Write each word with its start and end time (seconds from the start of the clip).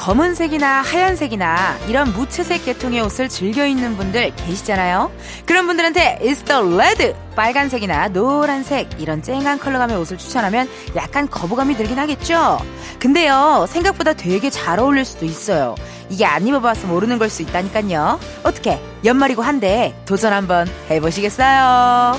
검은색이나 0.00 0.80
하얀색이나 0.80 1.76
이런 1.86 2.10
무채색 2.14 2.64
계통의 2.64 3.02
옷을 3.02 3.28
즐겨 3.28 3.66
입는 3.66 3.98
분들 3.98 4.34
계시잖아요. 4.34 5.12
그런 5.44 5.66
분들한테 5.66 6.20
It's 6.22 6.42
the 6.46 6.74
red! 6.74 7.14
빨간색이나 7.36 8.08
노란색 8.08 8.98
이런 8.98 9.22
쨍한 9.22 9.58
컬러감의 9.58 9.98
옷을 9.98 10.16
추천하면 10.16 10.70
약간 10.96 11.28
거부감이 11.28 11.76
들긴 11.76 11.98
하겠죠. 11.98 12.58
근데요 12.98 13.66
생각보다 13.68 14.14
되게 14.14 14.48
잘 14.48 14.78
어울릴 14.78 15.04
수도 15.04 15.26
있어요. 15.26 15.74
이게 16.08 16.24
안 16.24 16.46
입어봐서 16.46 16.86
모르는 16.86 17.18
걸 17.18 17.28
수 17.28 17.42
있다니까요. 17.42 18.18
어떻게 18.42 18.80
연말이고 19.04 19.42
한데 19.42 19.94
도전 20.06 20.32
한번 20.32 20.66
해보시겠어요? 20.88 22.18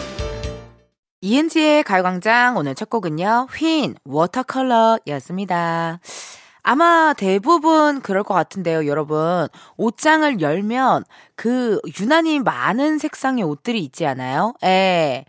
이은지의 1.21 1.84
가요광장 1.84 2.57
오늘 2.57 2.76
첫 2.76 2.91
곡은요 2.91 3.48
휜 3.52 3.95
워터컬러였습니다. 4.05 5.99
아마 6.63 7.13
대부분 7.17 8.01
그럴 8.01 8.23
것 8.23 8.34
같은데요, 8.34 8.85
여러분. 8.85 9.48
옷장을 9.77 10.41
열면 10.41 11.04
그 11.35 11.79
유난히 11.99 12.40
많은 12.40 12.99
색상의 12.99 13.43
옷들이 13.43 13.79
있지 13.79 14.05
않아요? 14.05 14.54
예. 14.63 15.26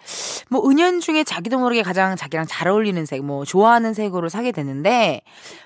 뭐 0.51 0.69
은연 0.69 1.01
중에 1.01 1.25
자기도 1.25 1.59
모르게 1.59 1.83
가장 1.83 2.17
자기랑 2.17 2.47
잘 2.47 2.69
어울리는 2.69 3.07
색, 3.07 3.25
뭐 3.25 3.47
좋아하는 3.47 3.95
색으로 3.95 4.29
사게 4.29 4.53
되는데, 4.53 5.23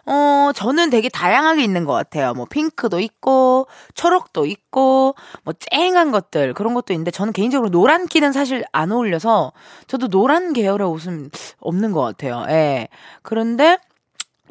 어, 0.07 0.53
저는 0.55 0.91
되게 0.91 1.09
다양하게 1.09 1.65
있는 1.65 1.85
것 1.85 1.95
같아요. 1.95 2.33
뭐 2.35 2.47
핑크도 2.47 3.01
있고, 3.01 3.67
초록도 3.95 4.47
있고, 4.47 5.17
뭐 5.43 5.53
쨍한 5.59 6.13
것들, 6.13 6.55
그런 6.55 6.75
것도 6.75 6.93
있는데, 6.93 7.11
저는 7.11 7.33
개인적으로 7.33 7.69
노란기는 7.71 8.31
사실 8.33 8.65
안 8.71 8.93
어울려서, 8.93 9.53
저도 9.89 10.07
노란 10.07 10.53
계열의 10.53 10.87
옷은 10.87 11.31
없는 11.59 11.91
것 11.91 12.03
같아요. 12.03 12.45
예. 12.51 12.87
그런데, 13.23 13.79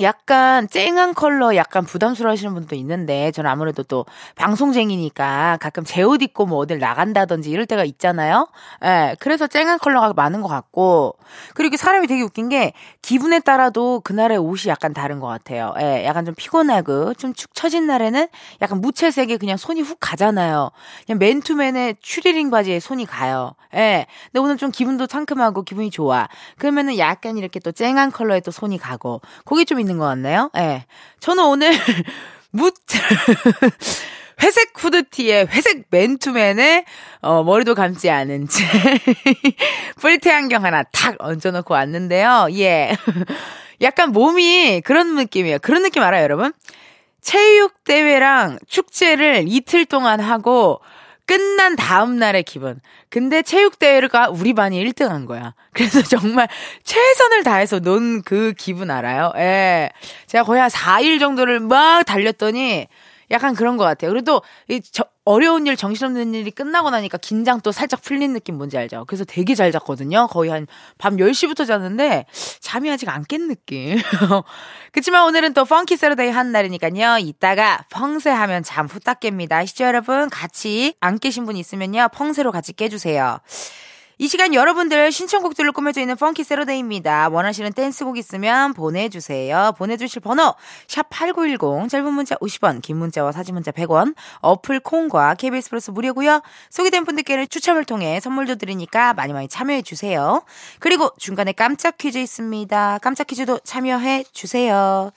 약간 0.02 0.68
쨍한 0.68 1.14
컬러 1.14 1.56
약간 1.56 1.86
부담스러워 1.86 2.32
하시는 2.34 2.54
분도 2.54 2.76
있는데 2.76 3.32
저는 3.32 3.50
아무래도 3.50 3.84
또 3.84 4.06
방송쟁이니까 4.36 5.58
가끔 5.62 5.84
제 5.84 6.02
옷 6.04 6.22
입고 6.22 6.46
뭐 6.46 6.60
어딜 6.60 6.80
나간다든지 6.80 7.50
이럴 7.50 7.66
때가 7.66 7.84
있잖아요. 7.86 8.48
예. 8.84 9.16
그래서 9.20 9.48
쨍한 9.48 9.80
컬러가 9.80 10.14
많은 10.14 10.42
것 10.42 10.48
같고 10.48 11.16
그리고 11.56 11.78
사람이 11.78 12.08
되게 12.08 12.22
웃긴 12.22 12.50
게 12.50 12.74
기분에 13.02 13.40
따라도 13.40 14.02
그날의 14.02 14.38
옷이 14.38 14.70
약간 14.70 14.94
다른 14.94 15.20
것 15.20 15.28
같아요. 15.28 15.74
예. 15.80 16.06
약간 16.06 16.26
좀 16.26 16.36
피곤하고 16.36 17.14
좀 17.16 17.34
축 17.36 17.54
처진 17.54 17.88
날에는 17.88 18.28
약간 18.62 18.82
무채색에 18.82 19.38
그냥 19.38 19.58
손이 19.58 19.82
훅 19.82 19.98
가잖아요. 20.00 20.72
그냥 21.06 21.20
맨투맨의 21.20 21.98
추리링 22.02 22.50
바지에 22.50 22.80
손이 22.80 23.06
가요. 23.06 23.56
예. 23.74 24.06
근데 24.32 24.40
오늘 24.40 24.58
좀 24.58 24.72
기분도 24.72 25.08
상큼하고 25.08 25.64
기분이 25.64 25.90
좋아. 25.90 26.28
그러면은 26.58 26.98
약간 26.98 27.38
이렇게 27.38 27.60
또 27.60 27.72
쨍한 27.72 28.12
컬러에 28.12 28.40
또 28.42 28.52
손이 28.52 28.78
가고 28.78 29.22
거기 29.46 29.66
좀 29.66 29.80
있는 29.86 29.98
것 29.98 30.06
같네요. 30.06 30.50
예. 30.58 30.60
네. 30.60 30.86
저는 31.20 31.44
오늘 31.46 31.72
무 32.52 32.72
회색 34.42 34.74
후드티에 34.76 35.48
회색 35.50 35.86
맨투맨에 35.90 36.86
어, 37.22 37.44
머리도 37.44 37.74
감지 37.74 38.10
않은 38.10 38.48
채 38.50 38.64
뿔테 40.02 40.32
안경 40.32 40.66
하나 40.66 40.84
탁 40.84 41.16
얹어놓고 41.20 41.74
왔는데요. 41.74 42.48
예. 42.54 42.96
약간 43.82 44.12
몸이 44.12 44.82
그런 44.82 45.16
느낌이에요. 45.16 45.60
그런 45.60 45.84
느낌 45.84 46.04
알아요, 46.04 46.24
여러분? 46.24 46.54
체육대회랑 47.22 48.60
축제를 48.68 49.46
이틀 49.48 49.86
동안 49.86 50.20
하고 50.20 50.82
끝난 51.26 51.76
다음 51.76 52.18
날의 52.18 52.44
기분. 52.44 52.80
근데 53.10 53.42
체육대회가 53.42 54.30
우리 54.30 54.54
반이 54.54 54.84
1등 54.86 55.08
한 55.10 55.26
거야. 55.26 55.54
그래서 55.74 56.02
정말 56.04 56.48
최선을 56.84 57.44
다해서 57.44 57.80
논 57.80 58.22
그 58.24 58.54
기분 58.58 58.92
알아요? 58.92 59.32
예. 59.38 59.90
제가 60.28 60.44
거의 60.44 60.62
한 60.62 60.70
4일 60.70 61.20
정도를 61.20 61.60
막 61.60 62.04
달렸더니 62.06 62.88
약간 63.32 63.56
그런 63.56 63.78
것 63.78 63.84
같아요. 63.84 64.12
그래도 64.12 64.42
이 64.70 64.82
저, 64.82 65.04
어려운 65.28 65.66
일, 65.66 65.76
정신없는 65.76 66.36
일이 66.36 66.52
끝나고 66.52 66.92
나니까 66.92 67.18
긴장 67.18 67.60
또 67.62 67.72
살짝 67.72 68.02
풀린 68.04 68.34
느낌 68.34 68.56
뭔지 68.58 68.78
알죠? 68.78 69.06
그래서 69.08 69.24
되게 69.26 69.56
잘 69.56 69.72
잤거든요. 69.72 70.28
거의 70.28 70.52
한 70.52 70.68
밤 70.98 71.18
10시부터 71.18 71.66
잤는데 71.66 72.26
잠이 72.60 72.92
아직 72.92 73.10
안 73.10 73.24
깬 73.28 73.48
느낌. 73.48 73.98
그치만 74.92 75.26
오늘은 75.26 75.54
또 75.54 75.66
Funky 75.66 75.98
Saturday 75.98 76.30
한 76.30 76.52
날이니까요. 76.52 77.18
이따가 77.20 77.86
펑세하면 77.90 78.64
잠 78.64 78.86
후딱 78.88 79.20
깹니다. 79.20 79.54
아시죠 79.54 79.86
여러분? 79.86 80.30
같이 80.30 80.94
안 81.00 81.18
깨신 81.20 81.46
분 81.46 81.58
있으면요. 81.58 82.10
펑세로 82.14 82.52
같이 82.52 82.74
깨주세요. 82.74 83.40
이 84.18 84.30
시간 84.30 84.54
여러분들 84.54 85.12
신청곡들로 85.12 85.74
꾸며져 85.74 86.00
있는 86.00 86.16
Funky 86.16 86.46
Saturday입니다. 86.46 87.28
원하시는 87.30 87.74
댄스곡 87.74 88.18
있으면 88.18 88.74
보내주세요. 88.74 89.74
보내주실 89.78 90.22
번호 90.22 90.56
샵8910 90.88 91.90
짧은 91.90 92.14
문자 92.14 92.36
50원 92.36 92.82
긴 92.82 92.96
문자와 92.96 93.34
사진 93.34 93.56
문자 93.56 93.72
100원 93.72 94.16
어플 94.40 94.80
콩과 94.80 95.36
KBS 95.36 95.70
플러스 95.70 95.92
무료고요. 95.92 96.42
소개된 96.70 97.04
분들께는 97.04 97.48
추첨을 97.50 97.84
통해 97.84 98.22
선물도 98.22 98.56
드리니까 98.56 99.14
많이 99.14 99.34
많이 99.34 99.50
참여해 99.50 99.82
주세요. 99.82 100.44
그리고 100.80 101.12
중간에 101.18 101.52
깜짝 101.52 101.98
퀴즈 101.98 102.18
있습니다. 102.18 103.00
깜짝 103.02 103.28
퀴즈도 103.28 103.60
참여해 103.66 104.24
주세요. 104.32 105.12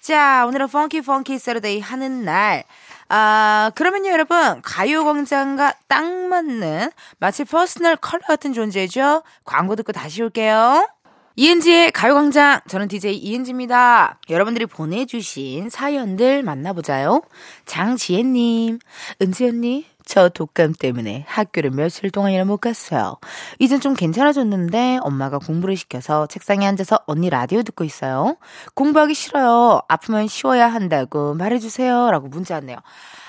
자 0.00 0.46
오늘은 0.46 0.68
funky 0.68 1.02
Funky 1.02 1.38
Saturday 1.38 1.80
하는 1.80 2.24
날 2.24 2.64
아, 3.12 3.72
그러면요, 3.74 4.12
여러분. 4.12 4.62
가요광장과 4.62 5.74
딱 5.88 6.04
맞는 6.06 6.92
마치 7.18 7.44
personal 7.44 7.96
color 7.96 8.20
같은 8.24 8.52
존재죠? 8.52 9.24
광고 9.44 9.74
듣고 9.74 9.90
다시 9.90 10.22
올게요. 10.22 10.88
이은지의 11.34 11.90
가요광장. 11.90 12.60
저는 12.68 12.86
DJ 12.86 13.16
이은지입니다. 13.16 14.20
여러분들이 14.30 14.66
보내주신 14.66 15.70
사연들 15.70 16.44
만나보자요. 16.44 17.22
장지혜님, 17.66 18.78
은지 19.22 19.44
언니, 19.44 19.86
저 20.10 20.28
독감 20.28 20.72
때문에 20.76 21.24
학교를 21.28 21.70
며칠 21.70 22.10
동안이나 22.10 22.44
못 22.44 22.56
갔어요. 22.56 23.18
이젠 23.60 23.80
좀 23.80 23.94
괜찮아졌는데 23.94 24.98
엄마가 25.02 25.38
공부를 25.38 25.76
시켜서 25.76 26.26
책상에 26.26 26.66
앉아서 26.66 26.98
언니 27.06 27.30
라디오 27.30 27.62
듣고 27.62 27.84
있어요. 27.84 28.36
공부하기 28.74 29.14
싫어요. 29.14 29.82
아프면 29.86 30.26
쉬어야 30.26 30.66
한다고 30.66 31.34
말해주세요. 31.34 32.10
라고 32.10 32.26
문자 32.26 32.54
왔네요. 32.54 32.78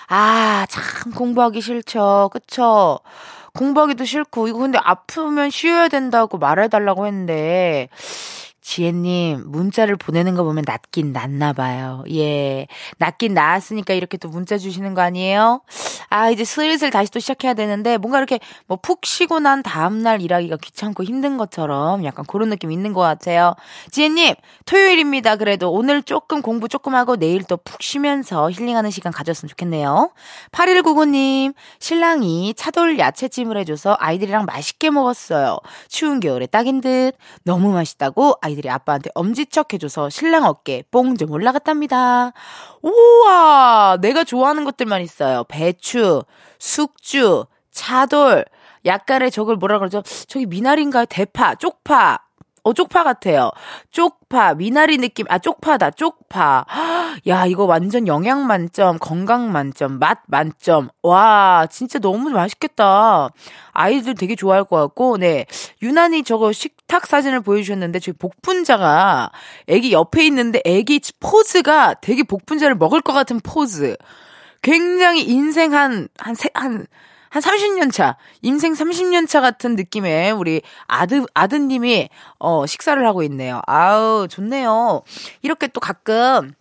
아, 0.08 0.66
참 0.70 1.14
공부하기 1.14 1.62
싫죠. 1.62 2.32
그쵸? 2.34 3.00
공부하기도 3.54 4.04
싫고 4.04 4.48
이거 4.48 4.58
근데 4.58 4.80
아프면 4.82 5.52
쉬어야 5.52 5.88
된다고 5.88 6.40
말해달라고 6.40 7.06
했는데 7.06 7.90
지혜님, 8.76 9.44
문자를 9.48 9.98
보내는 9.98 10.34
거 10.36 10.46
보면 10.46 10.64
낫긴 10.66 11.12
낫나 11.12 11.52
봐요. 11.52 12.06
예. 12.10 12.68
낫긴 13.00 13.34
나았으니까 13.34 13.94
이렇게 13.94 14.16
또 14.18 14.30
문자 14.30 14.58
주시는 14.58 14.94
거 14.94 15.02
아니에요? 15.02 15.60
아, 16.10 16.30
이제 16.30 16.46
슬슬 16.46 16.90
다시 16.90 17.12
또 17.12 17.20
시작해야 17.20 17.54
되는데, 17.54 17.98
뭔가 17.98 18.18
이렇게 18.20 18.40
뭐 18.68 18.78
푹 18.82 19.06
쉬고 19.06 19.40
난 19.42 19.62
다음날 19.62 20.22
일하기가 20.22 20.56
귀찮고 20.58 21.04
힘든 21.04 21.38
것처럼 21.38 22.06
약간 22.06 22.26
그런 22.26 22.50
느낌 22.50 22.72
있는 22.72 22.94
것 22.94 23.02
같아요. 23.02 23.56
지혜님, 23.92 24.36
토요일입니다. 24.66 25.36
그래도 25.36 25.70
오늘 25.72 26.02
조금 26.02 26.42
공부 26.42 26.70
조금 26.70 26.96
하고 26.96 27.18
내일 27.18 27.44
또 27.44 27.58
푹 27.58 27.82
쉬면서 27.84 28.50
힐링하는 28.52 28.90
시간 28.90 29.12
가졌으면 29.12 29.50
좋겠네요. 29.50 30.12
8199님, 30.54 31.54
신랑이 31.80 32.54
차돌 32.56 32.98
야채찜을 32.98 33.58
해줘서 33.58 33.98
아이들이랑 34.00 34.46
맛있게 34.46 34.90
먹었어요. 34.92 35.58
추운 35.90 36.22
겨울에 36.22 36.46
딱인 36.46 36.80
듯. 36.82 37.12
너무 37.44 37.72
맛있다고 37.74 38.36
아이들 38.42 38.61
이 38.66 38.70
아빠한테 38.70 39.10
엄지척 39.16 39.74
해줘서 39.74 40.10
신랑 40.10 40.44
어깨 40.46 40.84
뽕 40.92 41.16
좀 41.18 41.32
올라갔답니다. 41.32 42.32
우와! 42.82 43.98
내가 44.02 44.24
좋아하는 44.24 44.64
것들만 44.64 45.02
있어요. 45.02 45.44
배추, 45.48 46.24
숙주, 46.60 47.46
차돌, 47.72 48.46
약간의 48.86 49.32
저걸 49.32 49.58
뭐라 49.58 49.80
그러죠? 49.80 50.02
저기 50.28 50.46
미나리인가요? 50.46 51.06
대파, 51.06 51.56
쪽파, 51.56 52.20
어, 52.64 52.74
쪽파 52.74 53.04
같아요. 53.04 53.52
쪽파, 53.90 54.54
미나리 54.54 54.98
느낌, 54.98 55.26
아, 55.30 55.40
쪽파다, 55.40 55.92
쪽파. 55.92 56.66
야, 57.28 57.46
이거 57.46 57.66
완전 57.66 58.08
영양 58.08 58.46
만점, 58.46 59.00
건강 59.00 59.52
만점, 59.52 59.98
맛 59.98 60.20
만점. 60.28 60.90
와, 61.02 61.66
진짜 61.72 61.98
너무 61.98 62.30
맛있겠다. 62.30 63.30
아이들 63.72 64.14
되게 64.14 64.36
좋아할 64.36 64.64
것 64.64 64.78
같고, 64.78 65.18
네. 65.18 65.46
유난히 65.82 66.24
저거 66.24 66.52
식탁 66.52 67.08
사진을 67.08 67.42
보여주셨는데, 67.42 68.00
저기 68.00 68.18
복분자가 68.18 69.32
애기 69.68 69.92
옆에 69.92 70.26
있는데, 70.28 70.62
애기 70.64 71.02
포즈가 71.20 71.96
되게 71.96 72.22
복분자를 72.24 72.76
먹을 72.76 73.02
것 73.02 73.14
같은 73.14 73.40
포즈. 73.40 73.98
굉장히 74.62 75.24
인생 75.24 75.74
한, 75.74 76.08
한 76.20 76.36
세, 76.36 76.50
한, 76.54 76.86
한 77.32 77.42
30년 77.42 77.94
차, 77.94 78.18
인생 78.42 78.74
30년 78.74 79.26
차 79.26 79.40
같은 79.40 79.78
느낌의 79.78 80.34
우리 80.34 80.62
아드, 80.86 81.26
아드님이, 81.34 82.10
어, 82.40 82.66
식사를 82.66 83.08
하고 83.08 83.24
있네요. 83.24 83.62
아우, 83.68 84.28
좋네요. 84.28 85.02
이렇게 85.42 85.68
또 85.68 85.80
가끔, 85.80 86.54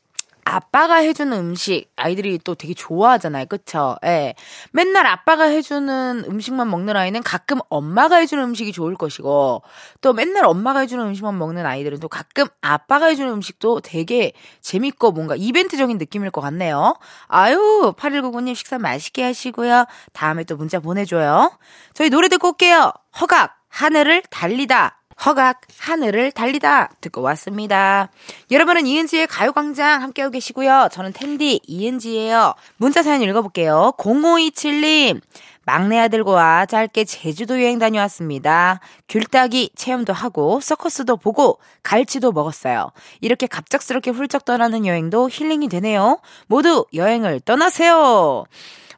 아빠가 0.51 0.97
해주는 0.97 1.33
음식 1.37 1.93
아이들이 1.97 2.39
또 2.43 2.55
되게 2.55 2.75
좋아하잖아요. 2.75 3.47
그쵸? 3.47 3.97
예. 4.05 4.35
맨날 4.73 5.07
아빠가 5.07 5.45
해주는 5.45 6.25
음식만 6.29 6.69
먹는 6.69 6.97
아이는 6.97 7.23
가끔 7.23 7.59
엄마가 7.69 8.17
해주는 8.17 8.43
음식이 8.43 8.73
좋을 8.73 8.97
것이고 8.97 9.63
또 10.01 10.13
맨날 10.13 10.45
엄마가 10.45 10.81
해주는 10.81 11.07
음식만 11.07 11.39
먹는 11.39 11.65
아이들은 11.67 12.01
또 12.01 12.09
가끔 12.09 12.47
아빠가 12.61 13.07
해주는 13.07 13.33
음식도 13.33 13.81
되게 13.81 14.33
재밌고 14.61 15.13
뭔가 15.13 15.37
이벤트적인 15.37 15.99
느낌일 15.99 16.31
것 16.31 16.41
같네요. 16.41 16.97
아유, 17.29 17.95
8199님 17.97 18.55
식사 18.55 18.79
맛있게 18.79 19.23
하시고요. 19.23 19.85
다음에 20.13 20.45
또 20.45 20.57
문자 20.57 20.81
보내줘요. 20.81 21.53
저희 21.95 22.11
노래 22.11 22.29
듣고 22.29 22.49
올게요. 22.49 22.93
허각, 23.21 23.57
하늘을 23.69 24.23
달리다. 24.31 25.00
허각 25.25 25.61
하늘을 25.79 26.33
달리다 26.33 26.91
듣고 27.01 27.21
왔습니다. 27.23 28.11
여러분은 28.51 28.87
이은지의 28.87 29.27
가요광장 29.27 30.03
함께하고 30.03 30.33
계시고요. 30.33 30.89
저는 30.91 31.13
텐디 31.13 31.61
이은지예요. 31.67 32.55
문자 32.79 33.03
사연 33.03 33.21
읽어볼게요. 33.21 33.93
0527님 33.99 35.21
막내 35.65 35.99
아들과 35.99 36.67
짧게 36.67 37.05
제주도 37.05 37.63
여행 37.63 37.79
다녀왔습니다. 37.79 38.81
귤따기 39.09 39.71
체험도 39.77 40.13
하고 40.13 40.59
서커스도 40.61 41.19
보고 41.19 41.59
갈치도 41.83 42.33
먹었어요. 42.33 42.91
이렇게 43.21 43.47
갑작스럽게 43.47 44.11
훌쩍 44.11 44.45
떠나는 44.47 44.87
여행도 44.87 45.29
힐링이 45.31 45.69
되네요. 45.69 46.21
모두 46.47 46.87
여행을 46.95 47.41
떠나세요. 47.41 48.45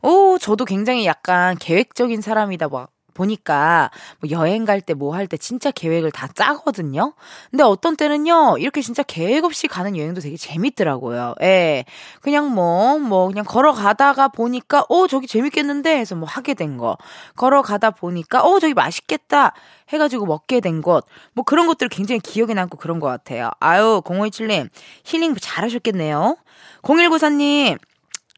오, 0.02 0.38
저도 0.38 0.64
굉장히 0.64 1.04
약간 1.06 1.56
계획적인 1.58 2.20
사람이다 2.20 2.68
뭐 2.68 2.88
보니까 3.14 3.90
뭐 4.20 4.30
여행 4.30 4.64
갈 4.64 4.80
때 4.80 4.94
뭐 4.94 5.12
할 5.14 5.26
때 5.26 5.36
진짜 5.36 5.70
계획을 5.70 6.10
다 6.12 6.28
짜거든요. 6.34 7.14
근데 7.50 7.62
어떤 7.64 7.96
때는요, 7.96 8.56
이렇게 8.58 8.80
진짜 8.82 9.02
계획 9.02 9.44
없이 9.44 9.68
가는 9.68 9.96
여행도 9.96 10.20
되게 10.20 10.36
재밌더라고요. 10.36 11.34
예. 11.42 11.84
그냥 12.20 12.52
뭐, 12.52 12.98
뭐, 12.98 13.28
그냥 13.28 13.44
걸어가다가 13.44 14.28
보니까, 14.28 14.84
어, 14.88 15.06
저기 15.06 15.26
재밌겠는데? 15.26 15.96
해서 15.98 16.14
뭐 16.14 16.28
하게 16.28 16.54
된 16.54 16.76
거. 16.78 16.96
걸어가다 17.36 17.90
보니까, 17.92 18.42
어, 18.44 18.58
저기 18.60 18.74
맛있겠다. 18.74 19.52
해가지고 19.90 20.26
먹게 20.26 20.60
된 20.60 20.80
것. 20.82 21.04
뭐 21.34 21.44
그런 21.44 21.66
것들 21.66 21.88
굉장히 21.88 22.20
기억에 22.20 22.54
남고 22.54 22.78
그런 22.78 22.98
것 23.00 23.06
같아요. 23.08 23.50
아유, 23.60 24.00
0527님, 24.04 24.68
힐링 25.04 25.34
잘하셨겠네요. 25.36 26.36
0194님, 26.82 27.78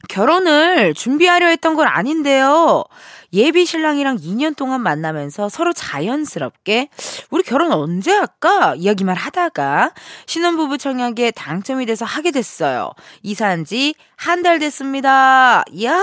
결혼을 0.09 0.93
준비하려 0.95 1.47
했던 1.47 1.75
건 1.75 1.87
아닌데요. 1.87 2.85
예비 3.35 3.67
신랑이랑 3.67 4.17
2년 4.17 4.57
동안 4.57 4.81
만나면서 4.81 5.49
서로 5.51 5.73
자연스럽게 5.75 6.89
우리 7.31 7.43
결혼 7.43 7.73
언제 7.73 8.13
할까 8.13 8.75
이야기만 8.77 9.17
하다가 9.17 9.93
신혼부부 10.27 10.79
청약에 10.79 11.31
당첨이 11.33 11.85
돼서 11.87 12.05
하게 12.07 12.31
됐어요. 12.31 12.91
이사한 13.23 13.65
지 13.67 13.95
한 14.17 14.43
달 14.43 14.59
됐습니다. 14.59 15.65
이야 15.73 16.01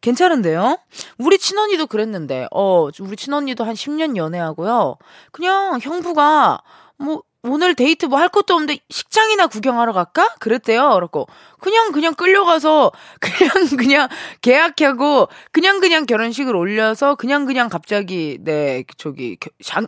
괜찮은데요? 0.00 0.78
우리 1.18 1.38
친언니도 1.38 1.86
그랬는데, 1.86 2.46
어, 2.52 2.88
우리 3.00 3.16
친언니도 3.16 3.64
한 3.64 3.74
10년 3.74 4.16
연애하고요. 4.16 4.96
그냥 5.32 5.78
형부가 5.80 6.60
뭐 6.98 7.22
오늘 7.46 7.74
데이트 7.74 8.06
뭐 8.06 8.18
할 8.18 8.28
것도 8.28 8.54
없는데 8.54 8.80
식장이나 8.90 9.46
구경하러 9.46 9.92
갈까? 9.92 10.34
그랬대요. 10.40 10.94
그렇고 10.94 11.28
그냥 11.60 11.92
그냥 11.92 12.14
끌려가서 12.14 12.92
그냥 13.20 13.50
그냥 13.78 14.08
계약하고 14.40 15.28
그냥 15.52 15.80
그냥 15.80 16.06
결혼식을 16.06 16.56
올려서 16.56 17.14
그냥 17.16 17.44
그냥 17.44 17.68
갑자기 17.68 18.38
네 18.40 18.84
저기 18.96 19.36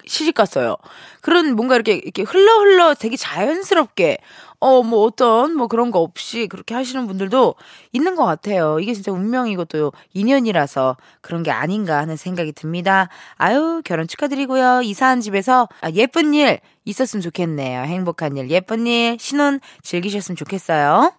시집 0.06 0.34
갔어요. 0.34 0.76
그런 1.20 1.56
뭔가 1.56 1.74
이렇게 1.74 1.94
이렇게 1.94 2.22
흘러 2.22 2.60
흘러 2.60 2.94
되게 2.94 3.16
자연스럽게 3.16 4.18
어, 4.60 4.82
뭐 4.82 5.04
어떤 5.04 5.54
뭐 5.54 5.68
그런 5.68 5.90
거 5.90 6.00
없이 6.00 6.48
그렇게 6.48 6.74
하시는 6.74 7.06
분들도 7.06 7.54
있는 7.92 8.16
것 8.16 8.24
같아요. 8.24 8.80
이게 8.80 8.92
진짜 8.92 9.12
운명이고 9.12 9.66
또 9.66 9.92
인연이라서 10.14 10.96
그런 11.20 11.42
게 11.42 11.50
아닌가 11.50 11.98
하는 11.98 12.16
생각이 12.16 12.52
듭니다. 12.52 13.08
아유, 13.36 13.82
결혼 13.84 14.08
축하드리고요. 14.08 14.82
이사한 14.82 15.20
집에서 15.20 15.68
아, 15.80 15.90
예쁜 15.92 16.34
일 16.34 16.60
있었으면 16.84 17.22
좋겠네요. 17.22 17.82
행복한 17.82 18.36
일, 18.36 18.50
예쁜 18.50 18.86
일, 18.86 19.16
신혼 19.20 19.60
즐기셨으면 19.82 20.36
좋겠어요. 20.36 21.12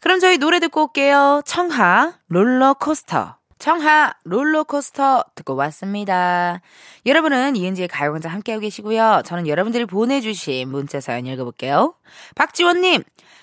그럼 0.00 0.20
저희 0.20 0.38
노래 0.38 0.60
듣고 0.60 0.84
올게요. 0.84 1.42
청하 1.44 2.14
롤러코스터. 2.28 3.35
청하 3.58 4.12
롤러코스터 4.24 5.24
듣고 5.34 5.56
왔습니다. 5.56 6.60
여러분은 7.06 7.56
이은지의 7.56 7.88
가요광장 7.88 8.32
함께하고 8.32 8.60
계시고요. 8.60 9.22
저는 9.24 9.48
여러분들이 9.48 9.86
보내주신 9.86 10.68
문자 10.68 11.00
사연 11.00 11.26
읽어볼게요. 11.26 11.94
박지원님, 12.34 13.02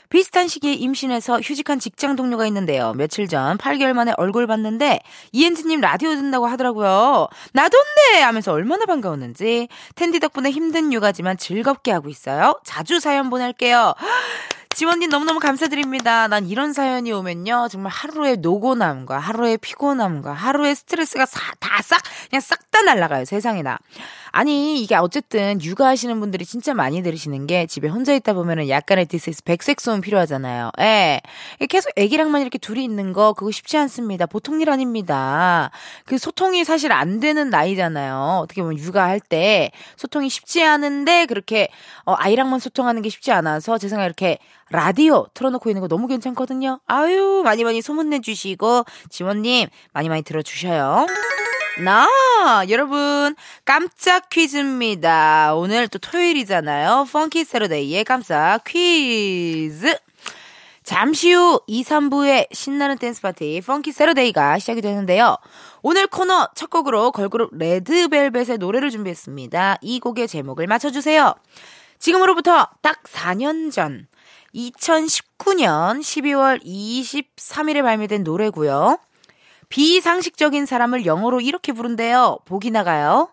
비슷한 0.09 0.47
시기에 0.47 0.73
임신해서 0.73 1.39
휴직한 1.39 1.79
직장 1.79 2.15
동료가 2.15 2.45
있는데요. 2.45 2.93
며칠 2.93 3.27
전 3.27 3.57
8개월 3.57 3.93
만에 3.93 4.13
얼굴 4.17 4.45
봤는데 4.45 4.99
이은지님 5.31 5.81
라디오 5.81 6.11
듣는다고 6.11 6.45
하더라고요. 6.45 7.27
나도인데 7.53 8.21
하면서 8.21 8.51
얼마나 8.51 8.85
반가웠는지 8.85 9.67
텐디 9.95 10.19
덕분에 10.19 10.51
힘든 10.51 10.93
육아지만 10.93 11.37
즐겁게 11.37 11.91
하고 11.91 12.09
있어요. 12.09 12.59
자주 12.63 12.99
사연 12.99 13.31
보낼게요. 13.31 13.95
지원님 14.75 15.09
너무너무 15.09 15.39
감사드립니다. 15.39 16.27
난 16.27 16.47
이런 16.47 16.73
사연이 16.73 17.11
오면요. 17.11 17.67
정말 17.69 17.91
하루의 17.91 18.37
노곤함과 18.37 19.19
하루의 19.19 19.57
피곤함과 19.59 20.33
하루의 20.33 20.75
스트레스가 20.75 21.25
다 21.59 21.81
싹, 21.83 22.01
그냥 22.29 22.41
싹 22.41 22.63
다 22.73 22.81
날라가요. 22.81 23.23
세상에나. 23.25 23.77
아니, 24.31 24.81
이게 24.81 24.95
어쨌든 24.95 25.61
육아하시는 25.61 26.19
분들이 26.19 26.43
진짜 26.43 26.73
많이 26.73 27.03
들으시는 27.03 27.45
게 27.45 27.67
집에 27.67 27.87
혼자 27.87 28.15
있다 28.15 28.33
보면은 28.33 28.67
약간의 28.67 29.05
디스스 29.05 29.43
백색 29.43 29.79
소음 29.79 30.01
필요하잖아요. 30.01 30.71
예. 30.79 31.21
계속 31.69 31.91
애기랑만 31.95 32.41
이렇게 32.41 32.57
둘이 32.57 32.83
있는 32.83 33.13
거 33.13 33.33
그거 33.33 33.51
쉽지 33.51 33.77
않습니다. 33.77 34.25
보통 34.25 34.59
일 34.59 34.71
아닙니다. 34.71 35.69
그 36.05 36.17
소통이 36.17 36.63
사실 36.63 36.91
안 36.91 37.19
되는 37.19 37.51
나이잖아요. 37.51 38.39
어떻게 38.41 38.63
보면 38.63 38.79
육아할 38.79 39.19
때 39.19 39.69
소통이 39.95 40.29
쉽지 40.29 40.63
않은데 40.63 41.27
그렇게 41.27 41.69
어, 42.05 42.15
아이랑만 42.17 42.59
소통하는 42.59 43.03
게 43.03 43.09
쉽지 43.09 43.31
않아서 43.31 43.77
제 43.77 43.87
생각에 43.87 44.07
이렇게 44.07 44.39
라디오 44.73 45.27
틀어놓고 45.35 45.69
있는 45.69 45.81
거 45.81 45.87
너무 45.87 46.07
괜찮거든요. 46.07 46.79
아유, 46.87 47.43
많이 47.45 47.63
많이 47.63 47.79
소문내 47.83 48.21
주시고, 48.21 48.85
지원님, 49.07 49.67
많이 49.93 50.09
많이 50.09 50.23
들어주셔요. 50.23 51.05
나, 51.83 52.07
여러분, 52.69 53.35
깜짝 53.65 54.29
퀴즈입니다. 54.29 55.53
오늘 55.53 55.87
또 55.87 55.99
토요일이잖아요. 55.99 57.05
펑키 57.11 57.43
세러데이의 57.43 58.03
깜짝 58.03 58.63
퀴즈. 58.63 59.95
잠시 60.83 61.31
후 61.31 61.61
2, 61.67 61.83
3부의 61.83 62.47
신나는 62.51 62.97
댄스 62.97 63.21
파티 63.21 63.61
Funky 63.63 63.91
Saturday가 63.91 64.57
시작이 64.57 64.81
되는데요. 64.81 65.37
오늘 65.83 66.07
코너 66.07 66.49
첫 66.55 66.71
곡으로 66.71 67.11
걸그룹 67.11 67.55
레드벨벳의 67.55 68.57
노래를 68.57 68.89
준비했습니다. 68.89 69.77
이 69.81 69.99
곡의 69.99 70.27
제목을 70.27 70.65
맞춰주세요. 70.65 71.35
지금으로부터 71.99 72.67
딱 72.81 73.03
4년 73.03 73.71
전 73.71 74.07
2019년 74.55 75.99
12월 75.99 76.63
23일에 76.63 77.81
발매된 77.81 78.23
노래고요. 78.23 78.99
비상식적인 79.69 80.65
사람을 80.65 81.05
영어로 81.05 81.41
이렇게 81.41 81.71
부른대요. 81.71 82.39
보기 82.45 82.69
나가요. 82.71 83.31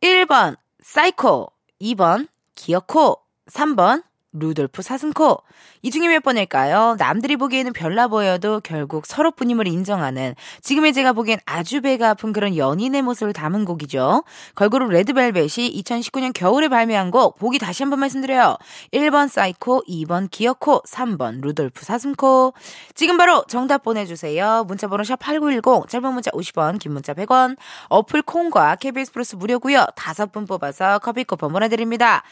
1번 0.00 0.56
사이코, 0.80 1.52
2번 1.80 2.28
기어코, 2.54 3.20
3번 3.50 4.02
루돌프 4.32 4.82
사슴코. 4.82 5.42
이 5.82 5.90
중에 5.90 6.08
몇 6.08 6.22
번일까요? 6.22 6.96
남들이 6.98 7.36
보기에는 7.36 7.72
별나 7.72 8.08
보여도 8.08 8.60
결국 8.60 9.06
서로뿐임을 9.06 9.66
인정하는 9.66 10.34
지금의 10.62 10.92
제가 10.92 11.12
보기엔 11.12 11.38
아주 11.46 11.80
배가 11.80 12.10
아픈 12.10 12.32
그런 12.32 12.56
연인의 12.56 13.02
모습을 13.02 13.32
담은 13.32 13.64
곡이죠. 13.64 14.24
걸그룹 14.54 14.90
레드벨벳이 14.90 15.82
2019년 15.82 16.32
겨울에 16.34 16.68
발매한 16.68 17.10
곡 17.10 17.38
보기 17.38 17.58
다시 17.58 17.82
한번 17.82 18.00
말씀드려요. 18.00 18.56
1번 18.92 19.28
사이코, 19.28 19.82
2번 19.88 20.30
기어코, 20.30 20.82
3번 20.82 21.40
루돌프 21.40 21.84
사슴코. 21.84 22.54
지금 22.94 23.16
바로 23.16 23.44
정답 23.48 23.82
보내주세요. 23.82 24.64
문자번호 24.66 25.04
샵 25.04 25.18
8910 25.18 25.88
짧은 25.88 26.12
문자 26.12 26.30
50원 26.32 26.78
긴 26.78 26.92
문자 26.92 27.14
100원 27.14 27.56
어플 27.88 28.22
콩과 28.22 28.76
KBS 28.76 29.12
플러스 29.12 29.36
무료고요. 29.36 29.86
다섯 29.96 30.32
분 30.32 30.46
뽑아서 30.46 30.98
커피 30.98 31.24
쿠폰 31.24 31.52
보내드립니다. 31.52 32.22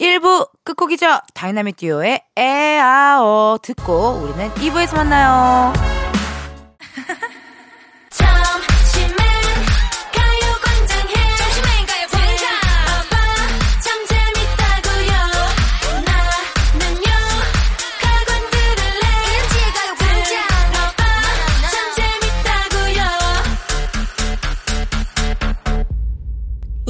1부 0.00 0.48
끝곡이죠. 0.64 1.20
다이나믹 1.34 1.76
듀오의 1.76 2.22
AEAO 2.36 3.58
듣고 3.62 4.22
우리는 4.22 4.50
2부에서 4.54 4.96
만나요. 4.96 5.72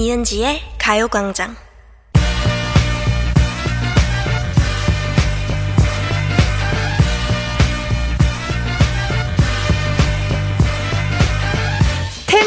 이은지의 0.02 0.60
가요광장. 0.78 1.54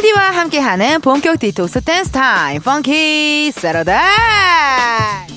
텐디와 0.06 0.32
함께하는 0.32 1.02
본격 1.02 1.40
디톡스 1.40 1.82
댄스 1.82 2.12
타임, 2.12 2.62
Funky 2.62 3.52
Saturday! 3.52 5.35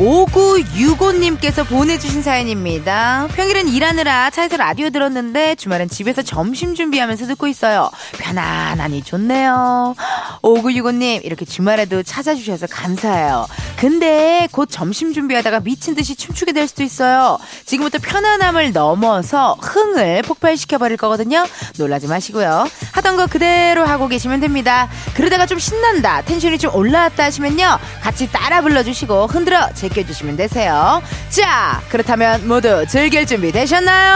5965님께서 0.00 1.66
보내주신 1.68 2.22
사연입니다. 2.22 3.28
평일은 3.34 3.68
일하느라 3.68 4.30
차에서 4.30 4.56
라디오 4.56 4.88
들었는데 4.88 5.56
주말엔 5.56 5.90
집에서 5.90 6.22
점심 6.22 6.74
준비하면서 6.74 7.26
듣고 7.26 7.46
있어요. 7.48 7.90
편안하니 8.14 9.02
좋네요. 9.02 9.94
5965님, 10.42 11.22
이렇게 11.24 11.44
주말에도 11.44 12.02
찾아주셔서 12.02 12.68
감사해요. 12.68 13.46
근데 13.76 14.48
곧 14.52 14.68
점심 14.70 15.12
준비하다가 15.12 15.60
미친 15.60 15.94
듯이 15.94 16.16
춤추게 16.16 16.52
될 16.52 16.66
수도 16.66 16.82
있어요. 16.82 17.38
지금부터 17.66 17.98
편안함을 17.98 18.72
넘어서 18.72 19.58
흥을 19.60 20.22
폭발시켜버릴 20.22 20.96
거거든요. 20.96 21.44
놀라지 21.76 22.06
마시고요. 22.06 22.66
하던 22.92 23.16
거 23.18 23.26
그대로 23.26 23.84
하고 23.84 24.08
계시면 24.08 24.40
됩니다. 24.40 24.88
그러다가 25.14 25.44
좀 25.44 25.58
신난다, 25.58 26.22
텐션이 26.22 26.58
좀 26.58 26.74
올라왔다 26.74 27.24
하시면요. 27.24 27.78
같이 28.00 28.30
따라 28.32 28.62
불러주시고 28.62 29.26
흔들어 29.26 29.68
제 29.74 29.89
껴주시면 29.90 30.36
되세요. 30.36 31.02
자, 31.28 31.80
그렇다면 31.88 32.46
모두 32.48 32.86
즐길 32.86 33.26
준비 33.26 33.52
되셨나요? 33.52 34.14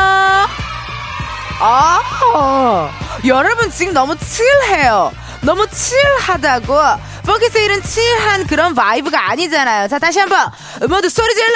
아, 1.61 2.91
여러분 3.27 3.71
지금 3.71 3.93
너무 3.93 4.17
chill해요. 4.17 5.13
너무 5.43 5.67
chill하다고. 5.69 6.75
Funky 7.27 7.43
Saturday는 7.43 7.83
chill한 7.83 8.47
그런 8.47 8.75
vibe가 8.75 9.31
아니잖아요. 9.31 9.89
자, 9.89 9.99
다시 9.99 10.19
한번 10.21 10.51
모두 10.89 11.09
소리 11.09 11.35
질러! 11.35 11.55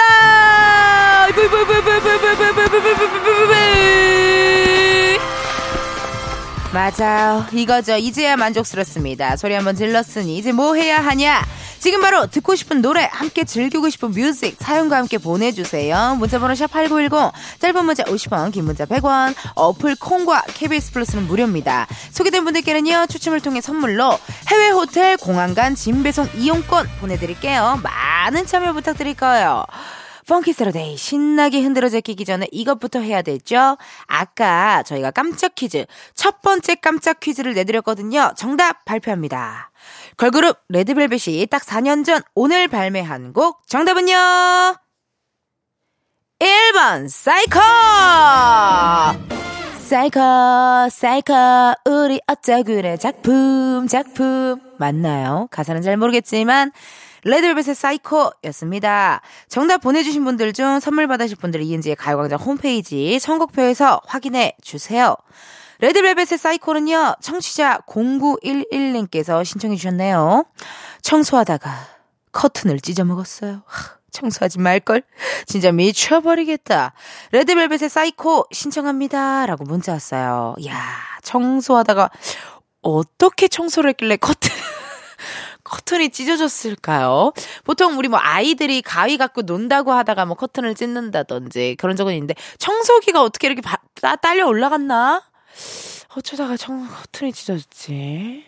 맞아요. 6.72 7.46
이거죠. 7.52 7.96
이제야 7.96 8.36
만족스럽습니다. 8.36 9.36
소리 9.36 9.54
한번 9.54 9.74
질렀으니 9.74 10.36
이제 10.38 10.52
뭐 10.52 10.74
해야 10.74 10.98
하냐? 10.98 11.42
지금 11.78 12.00
바로 12.00 12.26
듣고 12.26 12.54
싶은 12.54 12.82
노래, 12.82 13.08
함께 13.10 13.44
즐기고 13.44 13.88
싶은 13.88 14.10
music, 14.10 14.56
사연과 14.58 14.96
함께 14.96 15.16
보내주세요. 15.18 16.16
문자번호 16.18 16.54
샵 16.54 16.66
8910, 16.70 17.32
짧은 17.60 17.84
문자 17.84 18.02
50원, 18.04 18.52
긴 18.52 18.64
문자 18.64 18.84
100원, 18.84 19.34
어플 19.54 19.96
콩과 20.00 20.42
KBS 20.54 20.92
플러스는 20.92 21.26
무료입니다. 21.26 21.86
소개된 22.10 22.44
분들께는요, 22.44 23.06
추첨을 23.08 23.40
통해 23.40 23.60
선물로 23.60 24.18
해외 24.48 24.70
호텔 24.70 25.16
공항 25.16 25.54
간 25.54 25.74
짐 25.78 26.02
배송 26.02 26.28
이용권 26.34 26.88
보내드릴게요. 27.00 27.80
많은 27.82 28.46
참여 28.46 28.72
부탁드릴 28.72 29.14
거예요. 29.14 29.64
Funky 30.26 30.53
Saturday 30.53 30.96
신나게 30.96 31.62
흔들어 31.62 31.88
제끼기 31.88 32.24
전에 32.24 32.48
이것부터 32.52 33.00
해야 33.00 33.22
되죠. 33.22 33.78
아까 34.06 34.82
저희가 34.82 35.10
깜짝 35.12 35.54
퀴즈 35.54 35.86
첫 36.14 36.42
번째 36.42 36.74
깜짝 36.76 37.20
퀴즈를 37.20 37.54
내드렸거든요. 37.54 38.32
정답 38.36 38.84
발표합니다. 38.84 39.67
걸그룹 40.18 40.58
레드벨벳이 40.68 41.46
딱 41.46 41.62
4년 41.62 42.04
전 42.04 42.20
오늘 42.34 42.66
발매한 42.66 43.32
곡 43.32 43.64
정답은요. 43.68 44.14
1번 46.40 47.08
사이코 47.08 47.60
사이코 49.78 50.20
사이코 50.90 51.34
우린 51.86 52.20
어쩌 52.26 52.64
그래 52.64 52.96
작품 52.96 53.86
작품 53.88 54.60
맞나요? 54.78 55.46
가사는 55.52 55.82
잘 55.82 55.96
모르겠지만 55.96 56.72
레드벨벳의 57.22 57.76
Psycho였습니다. 57.76 59.20
정답 59.48 59.78
보내주신 59.78 60.24
분들 60.24 60.52
중 60.52 60.80
선물 60.80 61.06
받으실 61.06 61.36
분들 61.36 61.62
이은지의 61.62 61.94
가요광장 61.94 62.40
홈페이지 62.40 63.20
선곡표에서 63.20 64.00
확인해 64.04 64.56
주세요. 64.62 65.14
레드벨벳의 65.80 66.38
Psycho는요, 66.38 67.16
청취자 67.20 67.82
0911님께서 67.86 69.44
신청해 69.44 69.76
주셨네요. 69.76 70.44
청소하다가 71.02 71.70
커튼을 72.32 72.80
찢어먹었어요. 72.80 73.62
청소하지 74.10 74.58
말걸? 74.58 75.02
진짜 75.46 75.70
미쳐버리겠다. 75.70 76.92
레드벨벳의 77.32 77.88
사이코 77.88 78.46
신청합니다. 78.50 79.46
라고 79.46 79.64
문자 79.64 79.92
왔어요. 79.92 80.56
야 80.66 80.76
청소하다가 81.22 82.10
어떻게 82.82 83.48
청소를 83.48 83.90
했길래 83.90 84.16
커튼, 84.16 84.50
커튼이 85.62 86.10
찢어졌을까요? 86.10 87.32
보통 87.64 87.98
우리 87.98 88.08
뭐 88.08 88.18
아이들이 88.20 88.82
가위 88.82 89.16
갖고 89.16 89.42
논다고 89.42 89.92
하다가 89.92 90.24
뭐 90.24 90.36
커튼을 90.36 90.74
찢는다든지 90.74 91.76
그런 91.78 91.94
적은 91.94 92.14
있는데 92.14 92.34
청소기가 92.58 93.22
어떻게 93.22 93.46
이렇게 93.46 93.62
바, 93.62 93.76
따, 94.00 94.16
딸려 94.16 94.46
올라갔나? 94.46 95.22
어쩌다가 96.16 96.56
청 96.56 96.86
커튼이 96.88 97.32
찢어졌지? 97.32 98.44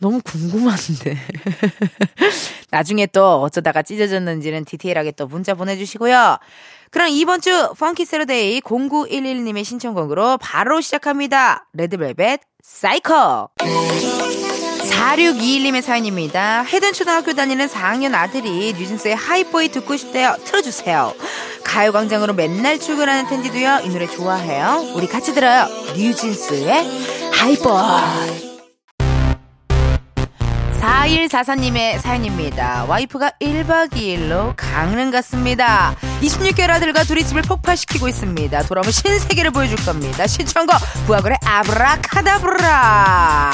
너무 0.00 0.20
궁금한데. 0.22 1.16
나중에 2.70 3.06
또 3.06 3.40
어쩌다가 3.42 3.82
찢어졌는지는 3.82 4.64
디테일하게 4.64 5.12
또 5.12 5.26
문자 5.26 5.54
보내주시고요. 5.54 6.38
그럼 6.90 7.08
이번 7.10 7.40
주 7.40 7.74
Funky 7.78 8.04
Saturday 8.04 8.60
0911님의 8.60 9.64
신청곡으로 9.64 10.38
바로 10.38 10.80
시작합니다. 10.80 11.66
레드벨벳 11.74 12.40
사이코. 12.62 13.50
4621님의 14.90 15.82
사연입니다. 15.82 16.62
해든 16.62 16.92
초등학교 16.92 17.34
다니는 17.34 17.68
4학년 17.68 18.14
아들이 18.14 18.72
뉴진스의 18.78 19.16
Hype 19.16 19.46
Boy 19.46 19.68
듣고 19.68 19.96
싶대요. 19.96 20.36
틀어주세요. 20.44 21.14
가요광장으로 21.64 22.34
맨날 22.34 22.80
출근하는 22.80 23.28
텐디도요. 23.28 23.80
이 23.84 23.88
노래 23.90 24.06
좋아해요. 24.06 24.92
우리 24.94 25.06
같이 25.06 25.34
들어요. 25.34 25.68
뉴진스의 25.96 27.30
하이보이. 27.32 28.48
4144님의 30.80 32.00
사연입니다. 32.00 32.86
와이프가 32.88 33.32
1박 33.40 33.90
2일로 33.90 34.54
강릉 34.56 35.10
갔습니다. 35.10 35.94
26개월 36.22 36.70
아들과 36.70 37.04
둘이 37.04 37.24
집을 37.24 37.42
폭파시키고 37.42 38.08
있습니다. 38.08 38.62
돌아오면 38.62 38.92
신세계를 38.92 39.50
보여줄 39.50 39.76
겁니다. 39.84 40.26
신청곡 40.26 40.76
부하걸의 41.06 41.38
아브라카다브라. 41.44 43.52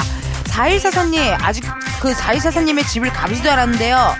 4144님, 0.54 1.36
아직 1.42 1.64
그 2.00 2.12
4144님의 2.12 2.86
집을 2.86 3.10
가보지도 3.10 3.50
않았는데요. 3.50 4.14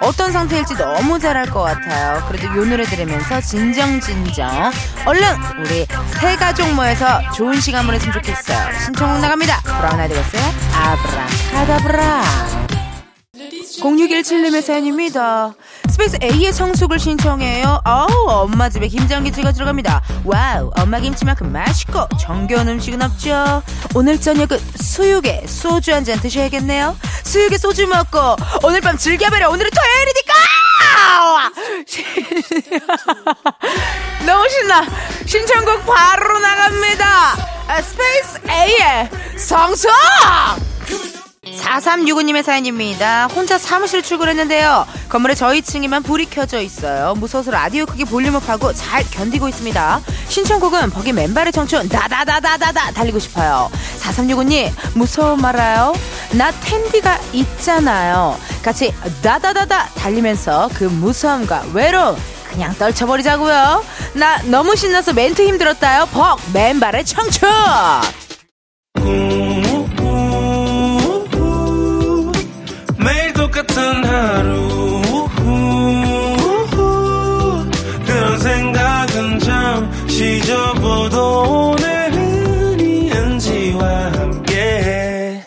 어떤 0.00 0.32
상태일지 0.32 0.76
너무 0.76 1.18
잘알것 1.18 1.52
같아요. 1.62 2.24
그래도 2.26 2.46
요 2.56 2.64
노래 2.64 2.84
들으면서 2.84 3.40
진정진정. 3.40 4.70
얼른 5.04 5.22
우리 5.58 5.86
새 6.18 6.36
가족 6.36 6.72
모여서 6.72 7.20
좋은 7.34 7.60
시간 7.60 7.86
보냈으면 7.86 8.14
좋겠어요. 8.14 8.78
신청곡 8.84 9.20
나갑니다. 9.20 9.60
브라운 9.62 10.00
아이디겠어요? 10.00 10.42
아브라카다브라. 10.74 12.22
0617님의 13.80 14.62
사연입니다. 14.62 15.54
스페이스 16.00 16.18
A의 16.22 16.50
성숙을 16.54 16.98
신청해요. 16.98 17.82
아우, 17.84 18.08
엄마 18.26 18.70
집에 18.70 18.88
김장김치가 18.88 19.52
들어갑니다. 19.52 20.00
와우, 20.24 20.70
엄마 20.78 20.98
김치만큼 20.98 21.52
맛있고 21.52 22.08
정겨운 22.18 22.68
음식은 22.68 23.02
없죠. 23.02 23.62
오늘 23.94 24.18
저녁은 24.18 24.58
수육에 24.76 25.44
소주 25.46 25.92
한 25.92 26.02
잔 26.02 26.18
드셔야겠네요. 26.18 26.96
수육에 27.24 27.58
소주 27.58 27.86
먹고 27.86 28.36
오늘 28.62 28.80
밤 28.80 28.96
즐겨버려. 28.96 29.50
오늘은 29.50 29.70
토요일이니까! 29.70 30.34
너무 34.24 34.48
신나. 34.48 34.86
신청곡 35.26 35.84
바로 35.84 36.38
나갑니다. 36.38 37.36
아, 37.68 37.82
스페이스 37.82 38.40
A의 38.48 39.10
성숙! 39.36 39.90
4365님의 41.56 42.42
사연입니다. 42.42 43.26
혼자 43.26 43.58
사무실 43.58 44.02
출근했는데요. 44.02 44.86
건물에 45.08 45.34
저희 45.34 45.62
층에만 45.62 46.02
불이 46.02 46.26
켜져 46.26 46.60
있어요. 46.60 47.14
무서워서 47.14 47.50
라디오 47.50 47.86
크기 47.86 48.04
volume 48.04 48.38
up하고 48.38 48.72
잘 48.72 49.04
견디고 49.10 49.48
있습니다. 49.48 50.00
신청곡은 50.28 50.90
벅의 50.90 51.12
맨발의 51.12 51.52
청춘 51.52 51.88
다다다다다다 51.88 52.92
달리고 52.92 53.18
싶어요. 53.18 53.70
4365님 54.00 54.70
무서워 54.94 55.36
말아요. 55.36 55.94
나 56.32 56.50
텐디가 56.52 57.18
있잖아요. 57.32 58.38
같이 58.62 58.94
다다다다 59.22 59.88
달리면서 59.96 60.70
그 60.74 60.84
무서움과 60.84 61.64
외로움 61.72 62.16
그냥 62.48 62.74
떨쳐버리자고요. 62.74 63.84
나 64.14 64.42
너무 64.42 64.74
신나서 64.74 65.12
멘트 65.12 65.42
힘들었다요. 65.46 66.06
벅 66.06 66.38
맨발의 66.52 67.04
청춘. 67.04 67.48
같은 73.70 74.04
하루. 74.04 75.00
그런 78.04 78.38
생각은 78.40 79.38
잠시 79.38 80.40
접어도 80.42 81.70
오늘은 81.70 82.80
이은지와 82.80 84.12
함께. 84.12 85.44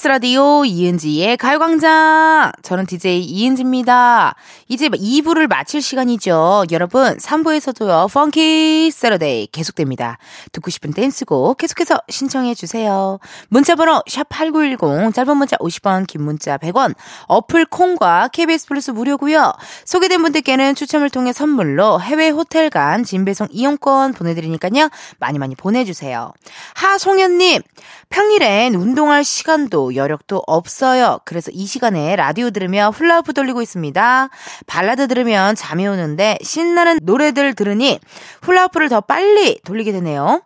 KBS 0.00 0.08
라디오 0.08 0.64
이은지의 0.64 1.36
가요광장. 1.36 2.52
저는 2.62 2.86
DJ 2.86 3.20
이은지입니다. 3.20 4.34
이제 4.68 4.88
2부를 4.88 5.46
마칠 5.46 5.82
시간이죠. 5.82 6.64
여러분, 6.70 7.18
3부에서도요, 7.18 8.10
Funky 8.10 8.90
Saturday 8.92 9.48
계속됩니다. 9.48 10.16
듣고 10.52 10.70
싶은 10.70 10.92
댄스곡 10.92 11.58
계속해서 11.58 12.00
신청해주세요. 12.08 13.18
문자번호 13.48 14.02
샵8910, 14.08 15.12
짧은 15.12 15.36
문자 15.36 15.56
50원, 15.56 16.06
긴 16.06 16.22
문자 16.22 16.56
100원, 16.56 16.94
어플 17.26 17.66
콩과 17.66 18.28
KBS 18.32 18.68
플러스 18.68 18.92
무료고요 18.92 19.52
소개된 19.84 20.22
분들께는 20.22 20.76
추첨을 20.76 21.10
통해 21.10 21.32
선물로 21.32 22.00
해외 22.00 22.30
호텔 22.30 22.70
간 22.70 23.04
짐배송 23.04 23.48
이용권 23.50 24.14
보내드리니까요. 24.14 24.88
많이 25.18 25.38
많이 25.38 25.54
보내주세요. 25.54 26.32
하송현님, 26.74 27.60
평일엔 28.08 28.74
운동할 28.74 29.24
시간도 29.24 29.89
여력도 29.94 30.42
없어요. 30.46 31.20
그래서 31.24 31.50
이 31.52 31.66
시간에 31.66 32.16
라디오 32.16 32.50
들으며 32.50 32.90
훌라후프 32.90 33.32
돌리고 33.32 33.62
있습니다. 33.62 34.28
발라드 34.66 35.08
들으면 35.08 35.54
잠이 35.54 35.86
오는데 35.86 36.38
신나는 36.42 36.98
노래들 37.02 37.54
들으니 37.54 38.00
훌라후프를 38.42 38.88
더 38.88 39.00
빨리 39.00 39.60
돌리게 39.64 39.92
되네요. 39.92 40.42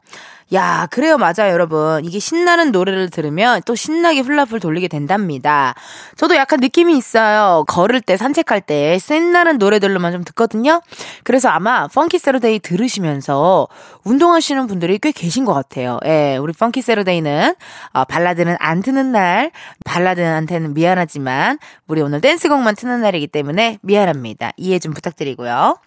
야, 0.55 0.87
그래요. 0.91 1.19
맞아요, 1.19 1.53
여러분. 1.53 2.05
이게 2.05 2.19
신나는 2.21 2.71
노래를 2.71 3.11
들으면 3.11 3.61
또 3.67 3.75
신나게 3.75 4.21
훌라후프를 4.21 4.61
돌리게 4.61 4.89
된답니다. 4.89 5.75
저도 6.17 6.37
약간 6.37 6.61
느낌이 6.61 6.97
있어요. 6.97 7.65
걸을 7.67 8.01
때, 8.01 8.17
산책할 8.17 8.61
때, 8.61 8.99
신나는 8.99 9.59
노래들로만 9.59 10.13
좀 10.13 10.23
듣거든요. 10.25 10.81
그래서 11.25 11.49
아마 11.49 11.89
Funky 11.89 12.19
Saturday 12.19 12.61
들으시면서 12.61 13.67
운동하시는 14.05 14.67
분들이 14.67 14.99
꽤 14.99 15.11
계신 15.11 15.45
것 15.45 15.55
같아요. 15.55 15.99
예, 16.07 16.37
우리 16.37 16.53
Funky 16.53 16.83
Saturday는, 16.83 17.55
어, 17.93 18.05
발라드는 18.05 18.57
안 18.61 18.81
트는 18.81 19.13
날, 19.13 19.51
발라드한테는 19.85 20.75
미안하지만, 20.75 21.59
우리 21.89 22.01
오늘 22.01 22.21
댄스곡만 22.21 22.77
트는 22.77 23.01
날이기 23.01 23.27
때문에 23.27 23.79
미안합니다. 23.83 24.53
이해 24.57 24.79
좀 24.79 24.95
부탁드리고요. 24.95 25.79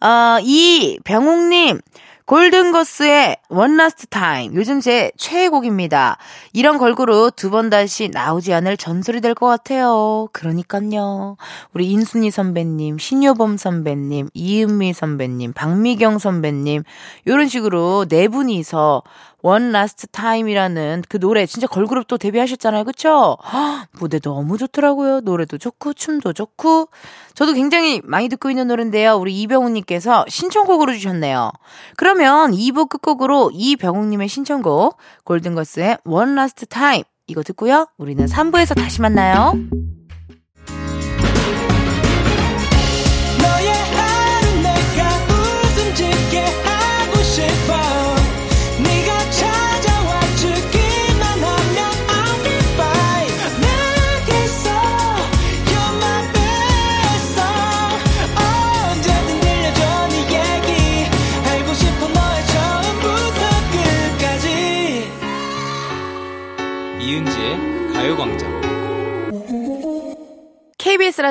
어, 0.00 0.38
이 0.42 0.98
병욱님, 1.04 1.80
골든거스의 2.26 3.36
Last 3.52 4.08
Time. 4.08 4.56
요즘 4.56 4.80
제 4.80 5.12
최애곡입니다. 5.16 6.18
이런 6.52 6.76
걸그룹 6.76 7.36
두 7.36 7.50
번 7.50 7.70
다시 7.70 8.08
나오지 8.08 8.52
않을 8.52 8.76
전설이 8.76 9.20
될 9.20 9.34
것 9.36 9.46
같아요. 9.46 10.28
그러니까요. 10.32 11.36
우리 11.72 11.88
인순이 11.92 12.32
선배님, 12.32 12.98
신효범 12.98 13.56
선배님, 13.56 14.30
이은미 14.34 14.92
선배님, 14.92 15.52
박미경 15.52 16.18
선배님, 16.18 16.82
요런 17.28 17.46
식으로 17.46 18.06
네 18.08 18.26
분이서 18.26 19.02
One 19.46 19.68
Last 19.68 20.08
Time이라는 20.08 21.04
그 21.08 21.20
노래 21.20 21.46
진짜 21.46 21.68
걸그룹 21.68 22.08
또 22.08 22.18
데뷔하셨잖아요. 22.18 22.82
그쵸? 22.82 23.36
헉, 23.44 23.86
무대 24.00 24.18
너무 24.18 24.58
좋더라고요. 24.58 25.20
노래도 25.20 25.56
좋고 25.56 25.92
춤도 25.92 26.32
좋고 26.32 26.88
저도 27.34 27.52
굉장히 27.52 28.00
많이 28.02 28.28
듣고 28.28 28.50
있는 28.50 28.66
노래인데요. 28.66 29.14
우리 29.14 29.40
이병훈님께서 29.42 30.24
신청곡으로 30.28 30.92
주셨네요. 30.94 31.52
그러면 31.96 32.50
2부 32.50 32.88
끝곡으로 32.88 33.52
이병훈님의 33.54 34.26
신청곡 34.28 34.96
골든거스의 35.24 35.98
One 36.04 36.32
Last 36.32 36.66
Time 36.66 37.04
이거 37.28 37.42
듣고요. 37.44 37.86
우리는 37.98 38.26
3부에서 38.26 38.74
다시 38.74 39.00
만나요. 39.00 39.52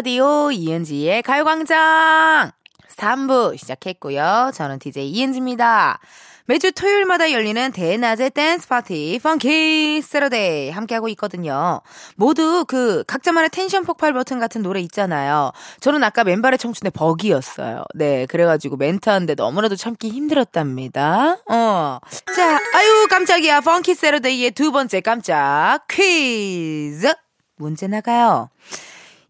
라디오 0.05 0.51
이은지의 0.51 1.23
가요광장 1.23 2.51
3부 2.95 3.57
시작했고요. 3.57 4.51
저는 4.53 4.77
DJ 4.77 5.09
이은지입니다. 5.09 5.99
매주 6.45 6.71
토요일마다 6.71 7.31
열리는 7.31 7.71
대낮의 7.71 8.29
댄스 8.35 8.67
파티 8.67 9.19
Funky 9.23 10.03
Saturday 10.03 10.69
함께하고 10.69 11.09
있거든요. 11.09 11.81
모두 12.17 12.65
그 12.67 13.03
각자만의 13.07 13.49
텐션 13.49 13.83
폭발 13.83 14.13
버튼 14.13 14.37
같은 14.39 14.61
노래 14.61 14.79
있잖아요. 14.81 15.51
저는 15.79 16.03
아까 16.03 16.23
맨발의 16.23 16.59
청춘의 16.59 16.91
벅이었어요. 16.91 17.83
네, 17.95 18.27
그래가지고 18.27 18.77
멘트하는데 18.77 19.33
너무나도 19.33 19.75
참기 19.75 20.09
힘들었답니다. 20.09 21.39
어. 21.49 21.97
자, 22.35 22.59
아유 22.75 23.07
깜짝이야. 23.09 23.61
Funky 23.61 23.95
Saturday의 23.95 24.51
두 24.51 24.71
번째 24.71 25.01
깜짝 25.01 25.79
퀴즈 25.89 27.11
문제 27.55 27.87
나가요. 27.87 28.51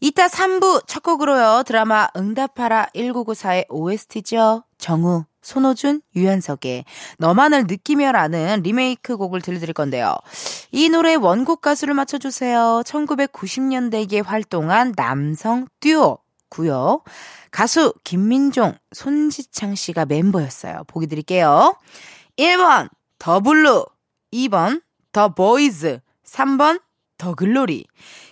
이따 0.06 0.28
3부 0.28 0.86
첫 0.86 1.02
곡으로요. 1.02 1.63
드라마 1.65 2.08
응답하라 2.15 2.89
1994의 2.94 3.65
OST죠. 3.70 4.63
정우, 4.78 5.26
손호준, 5.41 6.04
유연석의 6.15 6.86
너만을 7.18 7.63
느끼며라는 7.65 8.62
리메이크 8.62 9.18
곡을 9.18 9.41
들려드릴 9.41 9.74
건데요. 9.74 10.15
이 10.72 10.89
노래 10.89 11.15
원곡 11.15 11.62
가수를 11.62 11.96
맞춰주세요. 11.96 12.84
1990년대에 12.86 14.24
활동한 14.24 14.94
남성 14.96 15.65
듀오 15.80 16.20
고요. 16.50 17.02
가수 17.50 17.91
김민종, 18.04 18.76
손지창 18.91 19.74
씨가 19.74 20.06
멤버였어요. 20.06 20.84
보기 20.86 21.08
드릴게요. 21.08 21.76
1번 22.38 22.89
The 23.17 23.39
Blue, 23.39 23.84
2번 24.32 24.84
The 25.12 25.34
Boyz, 25.34 25.99
3번 26.28 26.85
The 27.17 27.34
Glory. 27.34 27.86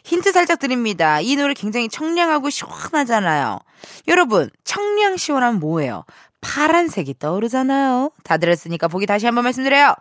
힌트 0.03 0.31
살짝 0.31 0.59
드립니다. 0.59 1.19
이 1.21 1.35
노래 1.35 1.53
굉장히 1.53 1.89
청량하고 1.89 2.49
시원하잖아요. 2.49 3.59
여러분, 4.07 4.49
청량 4.63 5.17
시원하면 5.17 5.59
뭐예요? 5.59 6.05
파란색이 6.41 7.15
떠오르잖아요. 7.19 8.11
다 8.23 8.37
들었으니까 8.37 8.87
보기 8.89 9.05
다시 9.05 9.25
한번 9.25 9.45
말씀드려요. 9.45 9.95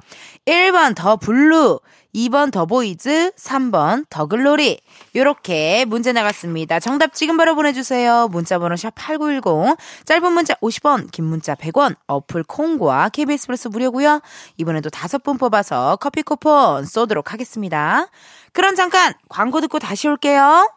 1번 0.47 0.95
The 0.97 1.16
Blue, 1.16 1.81
2번 2.14 2.51
The 2.53 2.66
Boyz, 2.66 3.33
3번 3.33 4.05
The 4.11 4.27
Glory. 4.27 4.81
요렇게 5.14 5.85
문제 5.87 6.12
나갔습니다. 6.12 6.81
정답 6.81 7.14
지금 7.14 7.37
바로 7.37 7.55
보내주세요. 7.55 8.29
문자번호 8.29 8.77
샵 8.77 8.92
8910, 8.94 9.77
짧은 10.05 10.33
문자 10.33 10.55
50원, 10.55 11.11
긴 11.11 11.25
문자 11.25 11.55
100원, 11.55 11.96
어플 12.07 12.44
콩과 12.44 13.11
KBS 13.11 13.46
플러스 13.46 13.68
무료고요 13.68 14.20
이번에도 14.57 14.90
다섯 14.90 15.22
분 15.22 15.38
뽑아서 15.38 15.96
커피 15.96 16.22
쿠폰 16.22 16.85
쏘도록 16.85 17.33
하겠습니다. 17.33 18.07
그럼 18.53 18.75
잠깐 18.75 19.14
광고 19.29 19.61
듣고 19.61 19.79
다시 19.79 20.09
올게요. 20.09 20.70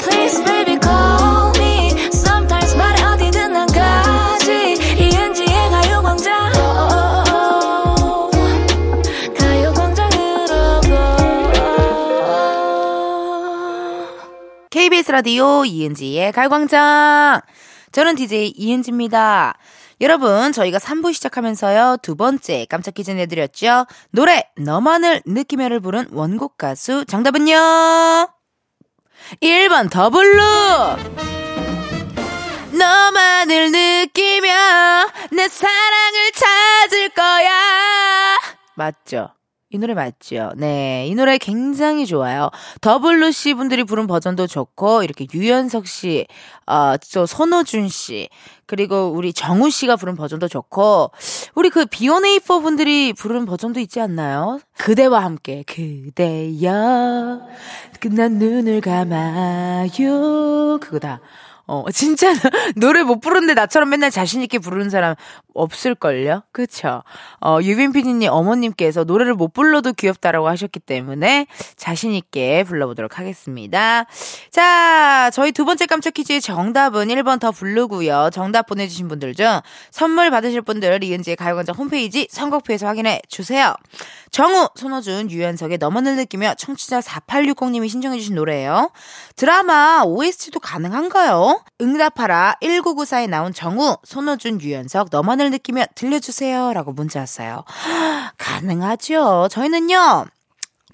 Please 0.00 0.44
baby 0.44 0.78
라디오 15.10 15.64
이은지의 15.64 16.32
갈광장. 16.32 17.40
저는 17.92 18.14
DJ 18.16 18.54
이은지입니다. 18.56 19.54
여러분, 20.00 20.52
저희가 20.52 20.78
3부 20.78 21.12
시작하면서요, 21.12 21.96
두 22.02 22.14
번째 22.14 22.66
깜짝 22.68 22.94
퀴즈 22.94 23.10
내드렸죠? 23.10 23.86
노래, 24.10 24.44
너만을 24.56 25.22
느끼며를 25.26 25.80
부른 25.80 26.08
원곡 26.12 26.56
가수, 26.56 27.04
정답은요? 27.06 27.56
1번 29.42 29.90
The 29.90 30.10
Blue! 30.10 30.42
너만을 32.78 33.72
느끼며 33.72 34.50
내 35.32 35.48
사랑을 35.48 36.32
찾을 36.32 37.08
거야! 37.08 38.36
맞죠? 38.76 39.30
이 39.70 39.76
노래 39.76 39.92
맞죠? 39.92 40.52
네. 40.56 41.06
이 41.08 41.14
노래 41.14 41.36
굉장히 41.36 42.06
좋아요. 42.06 42.50
The 42.80 43.02
Blue 43.02 43.32
씨 43.32 43.52
분들이 43.52 43.84
부른 43.84 44.06
버전도 44.06 44.46
좋고, 44.46 45.02
이렇게 45.02 45.26
유연석 45.34 45.86
씨, 45.86 46.26
어, 46.66 46.96
저 46.96 47.26
손호준 47.26 47.88
씨, 47.90 48.30
그리고 48.64 49.12
우리 49.14 49.34
정우 49.34 49.68
씨가 49.68 49.96
부른 49.96 50.16
버전도 50.16 50.48
좋고, 50.48 51.10
우리 51.54 51.68
그 51.68 51.84
비오네이퍼 51.84 52.60
분들이 52.60 53.12
부른 53.12 53.44
버전도 53.44 53.78
있지 53.80 54.00
않나요? 54.00 54.58
그대와 54.78 55.22
함께, 55.22 55.64
그대여, 55.66 57.42
끝난 58.00 58.38
눈을 58.38 58.80
감아요. 58.80 60.78
그거다. 60.80 61.20
어, 61.68 61.84
진짜 61.92 62.32
노래 62.76 63.02
못 63.02 63.20
부르는데 63.20 63.52
나처럼 63.52 63.90
맨날 63.90 64.10
자신있게 64.10 64.58
부르는 64.58 64.88
사람 64.88 65.14
없을걸요? 65.62 66.42
그쵸? 66.52 67.02
어, 67.40 67.58
유빈 67.62 67.92
PD님 67.92 68.30
어머님께서 68.30 69.04
노래를 69.04 69.34
못 69.34 69.52
불러도 69.52 69.92
귀엽다라고 69.92 70.48
하셨기 70.48 70.80
때문에 70.80 71.46
자신있게 71.76 72.64
불러보도록 72.64 73.18
하겠습니다. 73.18 74.06
자, 74.50 75.30
저희 75.32 75.52
두 75.52 75.64
번째 75.64 75.86
깜짝 75.86 76.14
퀴즈의 76.14 76.40
정답은 76.40 77.08
1번 77.08 77.40
더 77.40 77.50
부르고요. 77.50 78.30
정답 78.32 78.66
보내주신 78.66 79.08
분들 79.08 79.34
중 79.34 79.60
선물 79.90 80.30
받으실 80.30 80.62
분들 80.62 81.02
이은지의 81.02 81.36
가요광장 81.36 81.74
홈페이지 81.76 82.28
선곡표에서 82.30 82.86
확인해 82.86 83.20
주세요. 83.28 83.74
정우, 84.30 84.68
손호준, 84.74 85.30
유연석의 85.30 85.78
너만을 85.78 86.16
느끼며 86.16 86.54
청취자 86.54 87.00
4860님이 87.00 87.88
신청해주신 87.88 88.34
노래예요. 88.34 88.90
드라마 89.36 90.02
OST도 90.04 90.60
가능한가요? 90.60 91.62
응답하라 91.80 92.56
1994에 92.62 93.28
나온 93.28 93.52
정우, 93.52 93.96
손호준, 94.04 94.60
유연석 94.60 95.08
너만을 95.10 95.47
느끼며 95.50 95.86
들려주세요. 95.94 96.72
라고 96.72 96.92
문자 96.92 97.20
왔어요. 97.20 97.64
가능하죠. 98.38 99.48
저희는요. 99.50 100.26